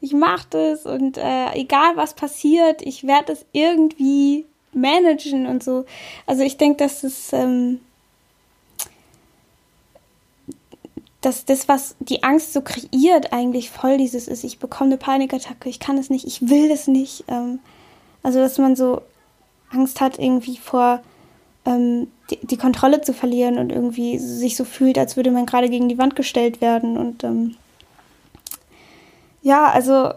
ich 0.00 0.12
mache 0.12 0.46
das 0.50 0.86
und 0.86 1.18
äh, 1.18 1.52
egal 1.54 1.96
was 1.96 2.14
passiert, 2.14 2.80
ich 2.82 3.06
werde 3.06 3.32
es 3.32 3.44
irgendwie 3.52 4.46
managen 4.72 5.46
und 5.46 5.62
so. 5.62 5.84
Also 6.26 6.42
ich 6.42 6.56
denke, 6.56 6.84
dass 6.84 7.02
es 7.02 7.32
ähm, 7.32 7.80
dass 11.20 11.44
das, 11.44 11.68
was 11.68 11.96
die 11.98 12.22
Angst 12.22 12.52
so 12.52 12.62
kreiert, 12.62 13.32
eigentlich 13.32 13.70
voll 13.70 13.98
dieses 13.98 14.26
ist, 14.26 14.44
ich 14.44 14.58
bekomme 14.58 14.90
eine 14.90 14.96
Panikattacke, 14.96 15.68
ich 15.68 15.80
kann 15.80 15.98
es 15.98 16.08
nicht, 16.08 16.26
ich 16.26 16.48
will 16.48 16.68
das 16.68 16.86
nicht. 16.86 17.24
Ähm, 17.28 17.58
also, 18.22 18.38
dass 18.38 18.58
man 18.58 18.76
so 18.76 19.02
Angst 19.70 20.00
hat, 20.00 20.18
irgendwie 20.18 20.56
vor 20.56 21.00
ähm, 21.66 22.08
die, 22.30 22.38
die, 22.46 22.56
Kontrolle 22.56 23.02
zu 23.02 23.12
verlieren 23.12 23.58
und 23.58 23.70
irgendwie 23.70 24.18
sich 24.18 24.56
so 24.56 24.64
fühlt, 24.64 24.98
als 24.98 25.16
würde 25.16 25.30
man 25.30 25.46
gerade 25.46 25.68
gegen 25.68 25.88
die 25.88 25.98
Wand 25.98 26.16
gestellt 26.16 26.60
werden. 26.60 26.96
Und 26.96 27.22
ähm, 27.24 27.56
ja, 29.42 29.66
also 29.66 30.12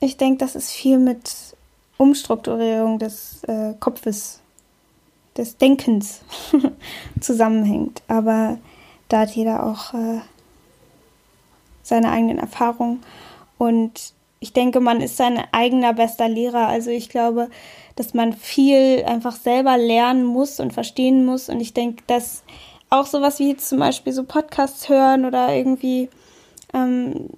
ich 0.00 0.16
denke, 0.16 0.38
das 0.38 0.56
ist 0.56 0.70
viel 0.70 0.98
mit 0.98 1.32
Umstrukturierung 1.96 2.98
des 2.98 3.44
äh, 3.44 3.74
Kopfes 3.78 4.40
des 5.36 5.56
Denkens 5.56 6.20
zusammenhängt. 7.20 8.02
Aber 8.08 8.58
da 9.08 9.20
hat 9.20 9.30
jeder 9.30 9.64
auch 9.64 9.94
äh, 9.94 10.20
seine 11.82 12.10
eigenen 12.10 12.38
Erfahrungen. 12.38 13.02
Und 13.58 14.12
ich 14.40 14.52
denke, 14.52 14.80
man 14.80 15.00
ist 15.00 15.16
sein 15.16 15.42
eigener 15.52 15.92
bester 15.94 16.28
Lehrer. 16.28 16.68
Also 16.68 16.90
ich 16.90 17.08
glaube, 17.08 17.48
dass 17.96 18.14
man 18.14 18.32
viel 18.32 19.04
einfach 19.04 19.36
selber 19.36 19.76
lernen 19.76 20.24
muss 20.24 20.60
und 20.60 20.72
verstehen 20.72 21.24
muss. 21.24 21.48
Und 21.48 21.60
ich 21.60 21.74
denke, 21.74 22.02
dass 22.06 22.42
auch 22.90 23.06
sowas 23.06 23.38
wie 23.38 23.56
zum 23.56 23.78
Beispiel 23.78 24.12
so 24.12 24.24
Podcasts 24.24 24.88
hören 24.88 25.24
oder 25.24 25.54
irgendwie 25.54 26.08
ähm, 26.72 27.28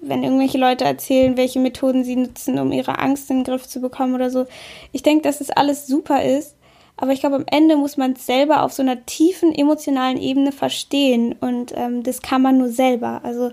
wenn 0.00 0.22
irgendwelche 0.22 0.58
Leute 0.58 0.84
erzählen, 0.84 1.36
welche 1.36 1.60
Methoden 1.60 2.04
sie 2.04 2.16
nutzen, 2.16 2.58
um 2.58 2.72
ihre 2.72 2.98
Angst 2.98 3.30
in 3.30 3.38
den 3.38 3.44
Griff 3.44 3.66
zu 3.66 3.80
bekommen 3.80 4.14
oder 4.14 4.30
so. 4.30 4.46
Ich 4.92 5.02
denke, 5.02 5.22
dass 5.22 5.40
es 5.40 5.48
das 5.48 5.56
alles 5.56 5.86
super 5.86 6.22
ist, 6.24 6.55
aber 6.98 7.12
ich 7.12 7.20
glaube, 7.20 7.36
am 7.36 7.44
Ende 7.46 7.76
muss 7.76 7.96
man 7.96 8.12
es 8.12 8.24
selber 8.24 8.62
auf 8.62 8.72
so 8.72 8.82
einer 8.82 9.04
tiefen 9.04 9.54
emotionalen 9.54 10.16
Ebene 10.16 10.50
verstehen 10.50 11.34
und 11.40 11.72
ähm, 11.76 12.02
das 12.02 12.22
kann 12.22 12.40
man 12.40 12.56
nur 12.56 12.70
selber. 12.70 13.20
Also 13.22 13.50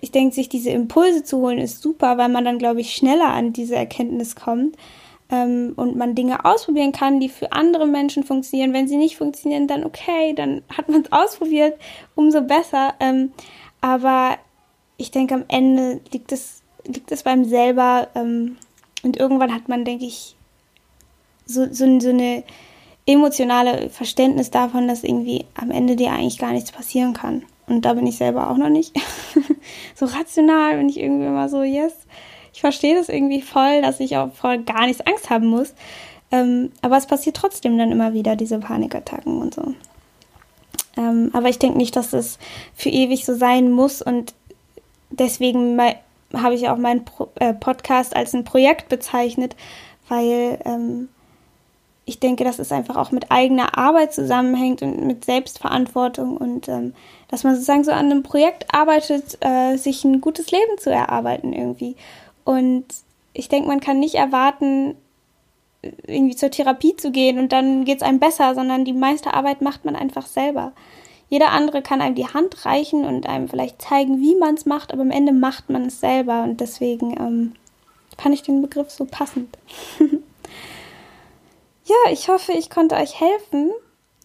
ich 0.00 0.12
denke, 0.12 0.34
sich 0.34 0.48
diese 0.48 0.70
Impulse 0.70 1.24
zu 1.24 1.38
holen 1.38 1.58
ist 1.58 1.82
super, 1.82 2.18
weil 2.18 2.28
man 2.28 2.44
dann, 2.44 2.58
glaube 2.58 2.80
ich, 2.80 2.94
schneller 2.94 3.30
an 3.30 3.52
diese 3.52 3.74
Erkenntnis 3.74 4.36
kommt 4.36 4.76
ähm, 5.28 5.72
und 5.74 5.96
man 5.96 6.14
Dinge 6.14 6.44
ausprobieren 6.44 6.92
kann, 6.92 7.18
die 7.18 7.28
für 7.28 7.50
andere 7.50 7.86
Menschen 7.86 8.22
funktionieren. 8.22 8.72
Wenn 8.72 8.86
sie 8.86 8.96
nicht 8.96 9.16
funktionieren, 9.16 9.66
dann 9.66 9.84
okay, 9.84 10.32
dann 10.32 10.62
hat 10.76 10.88
man 10.88 11.02
es 11.02 11.10
ausprobiert, 11.10 11.76
umso 12.14 12.42
besser. 12.42 12.94
Ähm, 13.00 13.32
aber 13.80 14.38
ich 14.98 15.10
denke, 15.10 15.34
am 15.34 15.44
Ende 15.48 16.00
liegt 16.12 16.30
es, 16.30 16.62
liegt 16.86 17.10
es 17.10 17.24
beim 17.24 17.44
selber 17.44 18.06
ähm, 18.14 18.56
und 19.02 19.16
irgendwann 19.16 19.52
hat 19.52 19.68
man, 19.68 19.84
denke 19.84 20.04
ich, 20.04 20.36
so, 21.44 21.66
so, 21.72 22.00
so 22.00 22.10
eine 22.10 22.44
emotionale 23.06 23.90
Verständnis 23.90 24.50
davon, 24.50 24.88
dass 24.88 25.04
irgendwie 25.04 25.44
am 25.54 25.70
Ende 25.70 25.96
dir 25.96 26.12
eigentlich 26.12 26.38
gar 26.38 26.52
nichts 26.52 26.72
passieren 26.72 27.12
kann. 27.12 27.44
Und 27.66 27.84
da 27.84 27.94
bin 27.94 28.06
ich 28.06 28.16
selber 28.16 28.50
auch 28.50 28.56
noch 28.56 28.68
nicht. 28.68 28.94
so 29.94 30.06
rational 30.06 30.76
bin 30.76 30.88
ich 30.88 30.98
irgendwie 30.98 31.26
immer 31.26 31.48
so, 31.48 31.62
yes, 31.62 31.94
ich 32.52 32.60
verstehe 32.60 32.94
das 32.94 33.08
irgendwie 33.08 33.42
voll, 33.42 33.82
dass 33.82 34.00
ich 34.00 34.16
auch 34.16 34.32
vor 34.32 34.56
gar 34.58 34.86
nichts 34.86 35.06
Angst 35.06 35.30
haben 35.30 35.46
muss. 35.46 35.74
Ähm, 36.30 36.72
aber 36.82 36.96
es 36.96 37.06
passiert 37.06 37.36
trotzdem 37.36 37.76
dann 37.78 37.92
immer 37.92 38.12
wieder, 38.12 38.36
diese 38.36 38.58
Panikattacken 38.58 39.40
und 39.40 39.54
so. 39.54 39.74
Ähm, 40.96 41.30
aber 41.32 41.48
ich 41.48 41.58
denke 41.58 41.78
nicht, 41.78 41.96
dass 41.96 42.12
es 42.12 42.38
für 42.74 42.90
ewig 42.90 43.24
so 43.24 43.34
sein 43.34 43.70
muss 43.70 44.00
und 44.00 44.34
deswegen 45.10 45.80
habe 46.32 46.54
ich 46.54 46.68
auch 46.68 46.76
meinen 46.76 47.04
Pro 47.04 47.28
äh, 47.36 47.52
Podcast 47.54 48.14
als 48.14 48.34
ein 48.34 48.44
Projekt 48.44 48.88
bezeichnet, 48.88 49.56
weil 50.08 50.58
ähm, 50.64 51.08
ich 52.06 52.20
denke, 52.20 52.44
dass 52.44 52.58
es 52.58 52.70
einfach 52.70 52.96
auch 52.96 53.12
mit 53.12 53.30
eigener 53.30 53.78
Arbeit 53.78 54.12
zusammenhängt 54.12 54.82
und 54.82 55.06
mit 55.06 55.24
Selbstverantwortung 55.24 56.36
und 56.36 56.68
ähm, 56.68 56.94
dass 57.28 57.44
man 57.44 57.54
sozusagen 57.54 57.84
so 57.84 57.92
an 57.92 58.10
einem 58.10 58.22
Projekt 58.22 58.74
arbeitet, 58.74 59.38
äh, 59.40 59.76
sich 59.76 60.04
ein 60.04 60.20
gutes 60.20 60.50
Leben 60.50 60.78
zu 60.78 60.90
erarbeiten 60.90 61.52
irgendwie. 61.52 61.96
Und 62.44 62.84
ich 63.32 63.48
denke, 63.48 63.68
man 63.68 63.80
kann 63.80 64.00
nicht 64.00 64.16
erwarten, 64.16 64.96
irgendwie 66.06 66.36
zur 66.36 66.50
Therapie 66.50 66.96
zu 66.96 67.10
gehen 67.10 67.38
und 67.38 67.52
dann 67.52 67.84
geht 67.84 67.98
es 67.98 68.02
einem 68.02 68.20
besser, 68.20 68.54
sondern 68.54 68.84
die 68.84 68.92
meiste 68.92 69.34
Arbeit 69.34 69.60
macht 69.60 69.84
man 69.84 69.96
einfach 69.96 70.26
selber. 70.26 70.72
Jeder 71.28 71.50
andere 71.50 71.82
kann 71.82 72.00
einem 72.00 72.14
die 72.14 72.28
Hand 72.28 72.64
reichen 72.64 73.04
und 73.04 73.26
einem 73.26 73.48
vielleicht 73.48 73.82
zeigen, 73.82 74.20
wie 74.20 74.36
man 74.36 74.54
es 74.54 74.66
macht, 74.66 74.92
aber 74.92 75.02
am 75.02 75.10
Ende 75.10 75.32
macht 75.32 75.70
man 75.70 75.86
es 75.86 76.00
selber 76.00 76.42
und 76.42 76.60
deswegen 76.60 77.12
ähm, 77.18 77.52
fand 78.18 78.34
ich 78.34 78.42
den 78.42 78.62
Begriff 78.62 78.90
so 78.90 79.04
passend. 79.04 79.56
ja, 81.84 82.12
ich 82.12 82.28
hoffe, 82.28 82.52
ich 82.52 82.70
konnte 82.70 82.96
euch 82.96 83.20
helfen. 83.20 83.70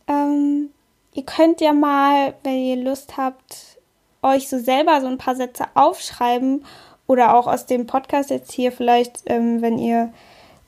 Ähm, 0.08 0.70
ihr 1.14 1.24
könnt 1.24 1.62
ja 1.62 1.74
mal, 1.74 2.34
wenn 2.44 2.58
ihr 2.58 2.78
Lust 2.78 3.18
habt, 3.18 3.78
euch 4.22 4.50
so 4.50 4.60
selber 4.60 5.02
so 5.02 5.08
ein 5.08 5.18
paar 5.18 5.36
Sätze 5.36 5.66
aufschreiben 5.76 6.66
oder 7.08 7.36
auch 7.36 7.48
aus 7.48 7.66
dem 7.66 7.86
Podcast 7.86 8.30
jetzt 8.30 8.52
hier 8.52 8.72
vielleicht, 8.72 9.24
ähm, 9.26 9.62
wenn 9.62 9.78
ihr 9.78 10.14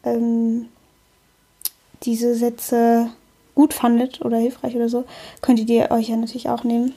ähm, 0.04 0.70
diese 2.04 2.36
Sätze 2.36 3.12
gut 3.56 3.74
fandet 3.74 4.22
oder 4.24 4.38
hilfreich 4.38 4.76
oder 4.76 4.90
so, 4.90 5.06
könntet 5.42 5.70
ihr 5.70 5.92
euch 5.92 6.10
ja 6.10 6.16
natürlich 6.16 6.50
auch 6.50 6.64
nehmen. 6.64 6.96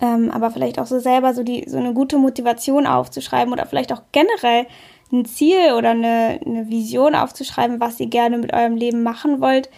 Ähm, 0.00 0.30
aber 0.30 0.50
vielleicht 0.50 0.78
auch 0.78 0.86
so 0.86 0.98
selber 0.98 1.32
so, 1.34 1.44
die, 1.44 1.68
so 1.68 1.78
eine 1.78 1.94
gute 1.94 2.18
Motivation 2.18 2.86
aufzuschreiben 2.86 3.52
oder 3.52 3.66
vielleicht 3.66 3.92
auch 3.92 4.02
generell 4.10 4.66
ein 5.12 5.24
Ziel 5.24 5.72
oder 5.76 5.90
eine, 5.90 6.40
eine 6.44 6.68
Vision 6.68 7.14
aufzuschreiben, 7.14 7.80
was 7.80 8.00
ihr 8.00 8.06
gerne 8.06 8.38
mit 8.38 8.52
eurem 8.52 8.76
Leben 8.76 9.02
machen 9.02 9.40
wollt. 9.40 9.70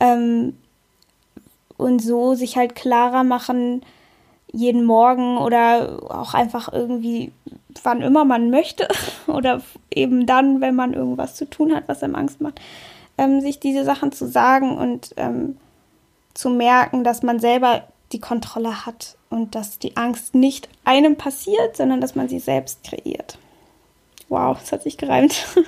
Ähm, 0.00 0.54
und 1.76 2.00
so 2.00 2.34
sich 2.34 2.56
halt 2.56 2.74
klarer 2.74 3.22
machen, 3.22 3.82
jeden 4.52 4.84
Morgen 4.84 5.38
oder 5.38 6.00
auch 6.10 6.34
einfach 6.34 6.72
irgendwie, 6.72 7.32
wann 7.82 8.02
immer 8.02 8.24
man 8.24 8.50
möchte 8.50 8.88
oder 9.26 9.62
eben 9.90 10.26
dann, 10.26 10.60
wenn 10.60 10.74
man 10.74 10.94
irgendwas 10.94 11.36
zu 11.36 11.48
tun 11.48 11.74
hat, 11.74 11.84
was 11.86 12.02
einem 12.02 12.16
Angst 12.16 12.40
macht, 12.40 12.60
ähm, 13.16 13.40
sich 13.40 13.60
diese 13.60 13.84
Sachen 13.84 14.12
zu 14.12 14.26
sagen 14.26 14.76
und 14.76 15.14
ähm, 15.16 15.56
zu 16.34 16.50
merken, 16.50 17.04
dass 17.04 17.22
man 17.22 17.40
selber 17.40 17.84
die 18.12 18.20
Kontrolle 18.20 18.86
hat 18.86 19.16
und 19.28 19.54
dass 19.54 19.78
die 19.78 19.96
Angst 19.96 20.34
nicht 20.34 20.68
einem 20.84 21.16
passiert, 21.16 21.76
sondern 21.76 22.00
dass 22.00 22.14
man 22.14 22.28
sie 22.28 22.38
selbst 22.38 22.84
kreiert. 22.84 23.38
Wow, 24.28 24.58
das 24.58 24.72
hat 24.72 24.82
sich 24.82 24.98
gereimt. 24.98 25.46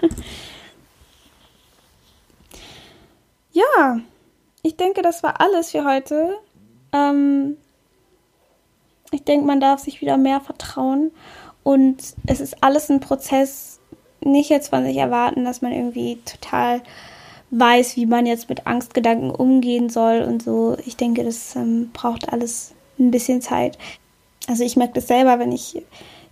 ja, 3.52 4.00
ich 4.62 4.76
denke, 4.76 5.02
das 5.02 5.22
war 5.22 5.40
alles 5.40 5.70
für 5.70 5.84
heute. 5.84 6.36
Ähm, 6.92 7.56
ich 9.10 9.24
denke, 9.24 9.46
man 9.46 9.60
darf 9.60 9.80
sich 9.80 10.00
wieder 10.00 10.16
mehr 10.16 10.40
vertrauen 10.40 11.10
und 11.62 11.96
es 12.26 12.40
ist 12.40 12.62
alles 12.62 12.90
ein 12.90 13.00
Prozess. 13.00 13.80
Nicht 14.22 14.50
jetzt 14.50 14.68
von 14.68 14.84
sich 14.84 14.98
erwarten, 14.98 15.44
dass 15.44 15.62
man 15.62 15.72
irgendwie 15.72 16.20
total 16.26 16.82
weiß, 17.50 17.96
wie 17.96 18.06
man 18.06 18.26
jetzt 18.26 18.48
mit 18.48 18.66
Angstgedanken 18.66 19.30
umgehen 19.30 19.88
soll 19.88 20.22
und 20.22 20.42
so. 20.42 20.76
Ich 20.84 20.96
denke, 20.96 21.24
das 21.24 21.56
ähm, 21.56 21.90
braucht 21.92 22.32
alles 22.32 22.74
ein 22.98 23.10
bisschen 23.10 23.40
Zeit. 23.40 23.78
Also 24.46 24.62
ich 24.62 24.76
merke 24.76 24.94
das 24.94 25.08
selber, 25.08 25.38
wenn 25.38 25.52
ich 25.52 25.82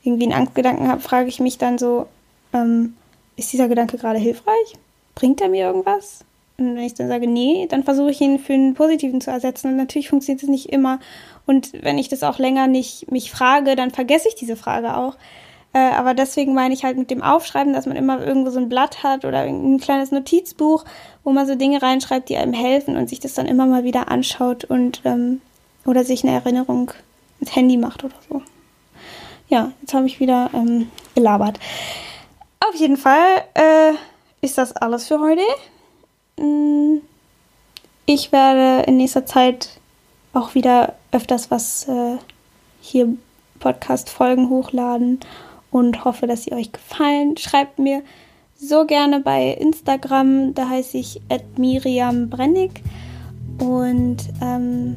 irgendwie 0.03 0.25
einen 0.25 0.35
Angstgedanken 0.35 0.89
habe, 0.89 1.01
frage 1.01 1.29
ich 1.29 1.41
mich 1.41 1.59
dann 1.59 1.79
so, 1.79 2.07
ähm, 2.53 2.95
ist 3.37 3.53
dieser 3.53 3.69
Gedanke 3.69 3.99
gerade 3.99 4.19
hilfreich? 4.19 4.75
Bringt 5.15 5.41
er 5.41 5.49
mir 5.49 5.67
irgendwas? 5.67 6.25
Und 6.59 6.75
wenn 6.75 6.85
ich 6.85 6.95
dann 6.95 7.09
sage, 7.09 7.29
nee, 7.29 7.67
dann 7.69 7.85
versuche 7.85 8.11
ich 8.11 8.21
ihn 8.21 8.39
für 8.41 8.53
einen 8.53 8.75
positiven 8.75 9.21
zu 9.21 9.31
ersetzen. 9.31 9.69
Und 9.69 9.77
natürlich 9.77 10.09
funktioniert 10.09 10.43
es 10.43 10.49
nicht 10.49 10.71
immer. 10.71 10.99
Und 11.47 11.73
wenn 11.83 11.99
ich 11.99 12.09
das 12.09 12.25
auch 12.25 12.39
länger 12.39 12.67
nicht 12.67 13.11
mich 13.13 13.31
frage, 13.31 13.77
dann 13.77 13.91
vergesse 13.91 14.29
ich 14.29 14.35
diese 14.35 14.57
Frage 14.57 14.97
auch. 14.97 15.17
Äh, 15.73 15.79
aber 15.79 16.15
deswegen 16.15 16.55
meine 16.55 16.75
ich 16.75 16.85
halt 16.85 16.97
mit 16.97 17.11
dem 17.11 17.23
Aufschreiben, 17.23 17.73
dass 17.73 17.87
man 17.87 17.97
immer 17.97 18.25
irgendwo 18.25 18.51
so 18.51 18.59
ein 18.59 18.69
Blatt 18.69 19.03
hat 19.03 19.25
oder 19.25 19.41
ein 19.41 19.79
kleines 19.79 20.11
Notizbuch, 20.11 20.85
wo 21.25 21.31
man 21.31 21.47
so 21.47 21.55
Dinge 21.55 21.81
reinschreibt, 21.81 22.29
die 22.29 22.37
einem 22.37 22.55
helfen 22.55 22.97
und 22.97 23.09
sich 23.09 23.21
das 23.21 23.35
dann 23.35 23.47
immer 23.47 23.67
mal 23.67 23.85
wieder 23.85 24.11
anschaut 24.11 24.65
und 24.65 25.03
ähm, 25.05 25.41
oder 25.85 26.05
sich 26.05 26.25
eine 26.25 26.33
Erinnerung 26.33 26.93
ins 27.41 27.55
Handy 27.55 27.77
macht 27.77 28.03
oder 28.03 28.15
so. 28.29 28.43
Ja, 29.49 29.73
jetzt 29.81 29.95
habe 29.95 30.07
ich 30.07 30.21
wieder 30.21 30.51
ähm, 30.55 30.89
gelabert. 31.15 31.59
Auf 32.61 32.75
jeden 32.75 32.97
Fall 32.97 33.45
äh, 33.55 33.93
ist 34.41 34.59
das 34.59 34.73
alles 34.73 35.07
für 35.07 35.21
heute. 35.21 35.43
Mm, 36.37 36.99
ich 38.07 38.33
werde 38.33 38.85
in 38.87 38.97
nächster 38.97 39.27
Zeit 39.27 39.81
auch 40.33 40.55
wieder 40.55 40.95
öfters 41.13 41.51
was 41.51 41.89
äh, 41.89 42.17
hier 42.81 43.09
Podcast-Folgen 43.59 44.51
hochladen 44.51 45.21
und 45.71 46.05
hoffe, 46.05 46.27
dass 46.27 46.45
sie 46.45 46.53
euch 46.53 46.73
gefallen. 46.73 47.37
Schreibt 47.37 47.79
mir 47.79 48.03
so 48.57 48.87
gerne 48.87 49.21
bei 49.21 49.51
Instagram, 49.51 50.55
da 50.55 50.69
heiße 50.69 50.99
ich 50.99 51.21
Miriam 51.57 52.29
Brennig 52.29 52.83
und 53.59 54.17
ähm, 54.41 54.97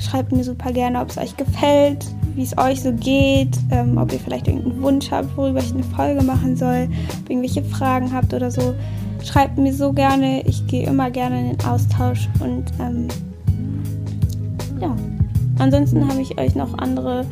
schreibt 0.00 0.32
mir 0.32 0.44
super 0.44 0.72
gerne, 0.72 1.00
ob 1.00 1.10
es 1.10 1.18
euch 1.18 1.36
gefällt, 1.36 2.06
wie 2.34 2.42
es 2.42 2.56
euch 2.56 2.82
so 2.82 2.92
geht, 2.92 3.58
ähm, 3.70 3.98
ob 3.98 4.12
ihr 4.12 4.20
vielleicht 4.20 4.48
irgendeinen 4.48 4.82
Wunsch 4.82 5.10
habt, 5.10 5.36
worüber 5.36 5.60
ich 5.60 5.72
eine 5.72 5.82
Folge 5.82 6.22
machen 6.22 6.56
soll, 6.56 6.88
ob 7.20 7.30
ihr 7.30 7.36
irgendwelche 7.36 7.64
Fragen 7.64 8.12
habt 8.12 8.32
oder 8.32 8.50
so. 8.50 8.74
Schreibt 9.24 9.58
mir 9.58 9.72
so 9.72 9.92
gerne, 9.92 10.42
ich 10.46 10.66
gehe 10.66 10.86
immer 10.86 11.10
gerne 11.10 11.40
in 11.40 11.56
den 11.56 11.66
Austausch 11.66 12.28
und 12.40 12.64
ähm, 12.80 13.08
ja. 14.80 14.94
Ansonsten 15.58 16.06
habe 16.08 16.20
ich 16.20 16.38
euch 16.38 16.54
noch 16.54 16.78
andere 16.78 17.26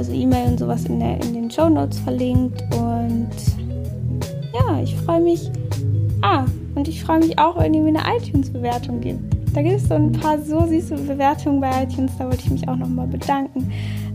also 0.00 0.12
E-Mail 0.12 0.52
und 0.52 0.58
sowas 0.58 0.86
in, 0.86 0.98
der, 0.98 1.20
in 1.20 1.34
den 1.34 1.50
Show 1.50 1.68
Notes 1.68 1.98
verlinkt. 2.00 2.62
Und 2.74 3.28
ja, 4.54 4.80
ich 4.82 4.96
freue 4.96 5.20
mich. 5.20 5.50
Ah, 6.22 6.46
und 6.74 6.88
ich 6.88 7.04
freue 7.04 7.18
mich 7.18 7.38
auch, 7.38 7.58
wenn 7.58 7.74
ihr 7.74 7.82
mir 7.82 8.00
eine 8.00 8.16
iTunes-Bewertung 8.16 9.02
gibt. 9.02 9.39
Da 9.52 9.62
gibt 9.62 9.76
es 9.76 9.88
so 9.88 9.94
ein 9.94 10.12
paar 10.12 10.38
so 10.40 10.66
süße 10.66 10.94
Bewertungen 10.94 11.60
bei 11.60 11.82
iTunes, 11.82 12.12
da 12.18 12.24
wollte 12.24 12.42
ich 12.44 12.50
mich 12.50 12.68
auch 12.68 12.76
nochmal 12.76 13.06
bedanken. 13.06 13.70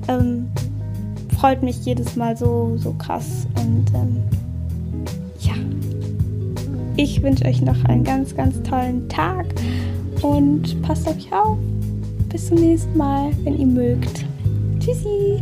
Ähm, 0.07 0.47
freut 1.37 1.61
mich 1.61 1.83
jedes 1.85 2.15
Mal 2.15 2.37
so, 2.37 2.77
so 2.77 2.93
krass. 2.93 3.45
Und 3.55 3.85
ähm, 3.93 4.23
ja, 5.41 5.53
ich 6.95 7.21
wünsche 7.21 7.45
euch 7.45 7.61
noch 7.61 7.83
einen 7.85 8.03
ganz, 8.03 8.35
ganz 8.35 8.61
tollen 8.63 9.07
Tag 9.09 9.45
und 10.21 10.81
passt 10.81 11.07
auf 11.07 11.17
euch 11.17 11.31
auf. 11.33 11.57
Bis 12.29 12.47
zum 12.47 12.57
nächsten 12.57 12.97
Mal, 12.97 13.31
wenn 13.43 13.59
ihr 13.59 13.67
mögt. 13.67 14.25
Tschüssi! 14.79 15.41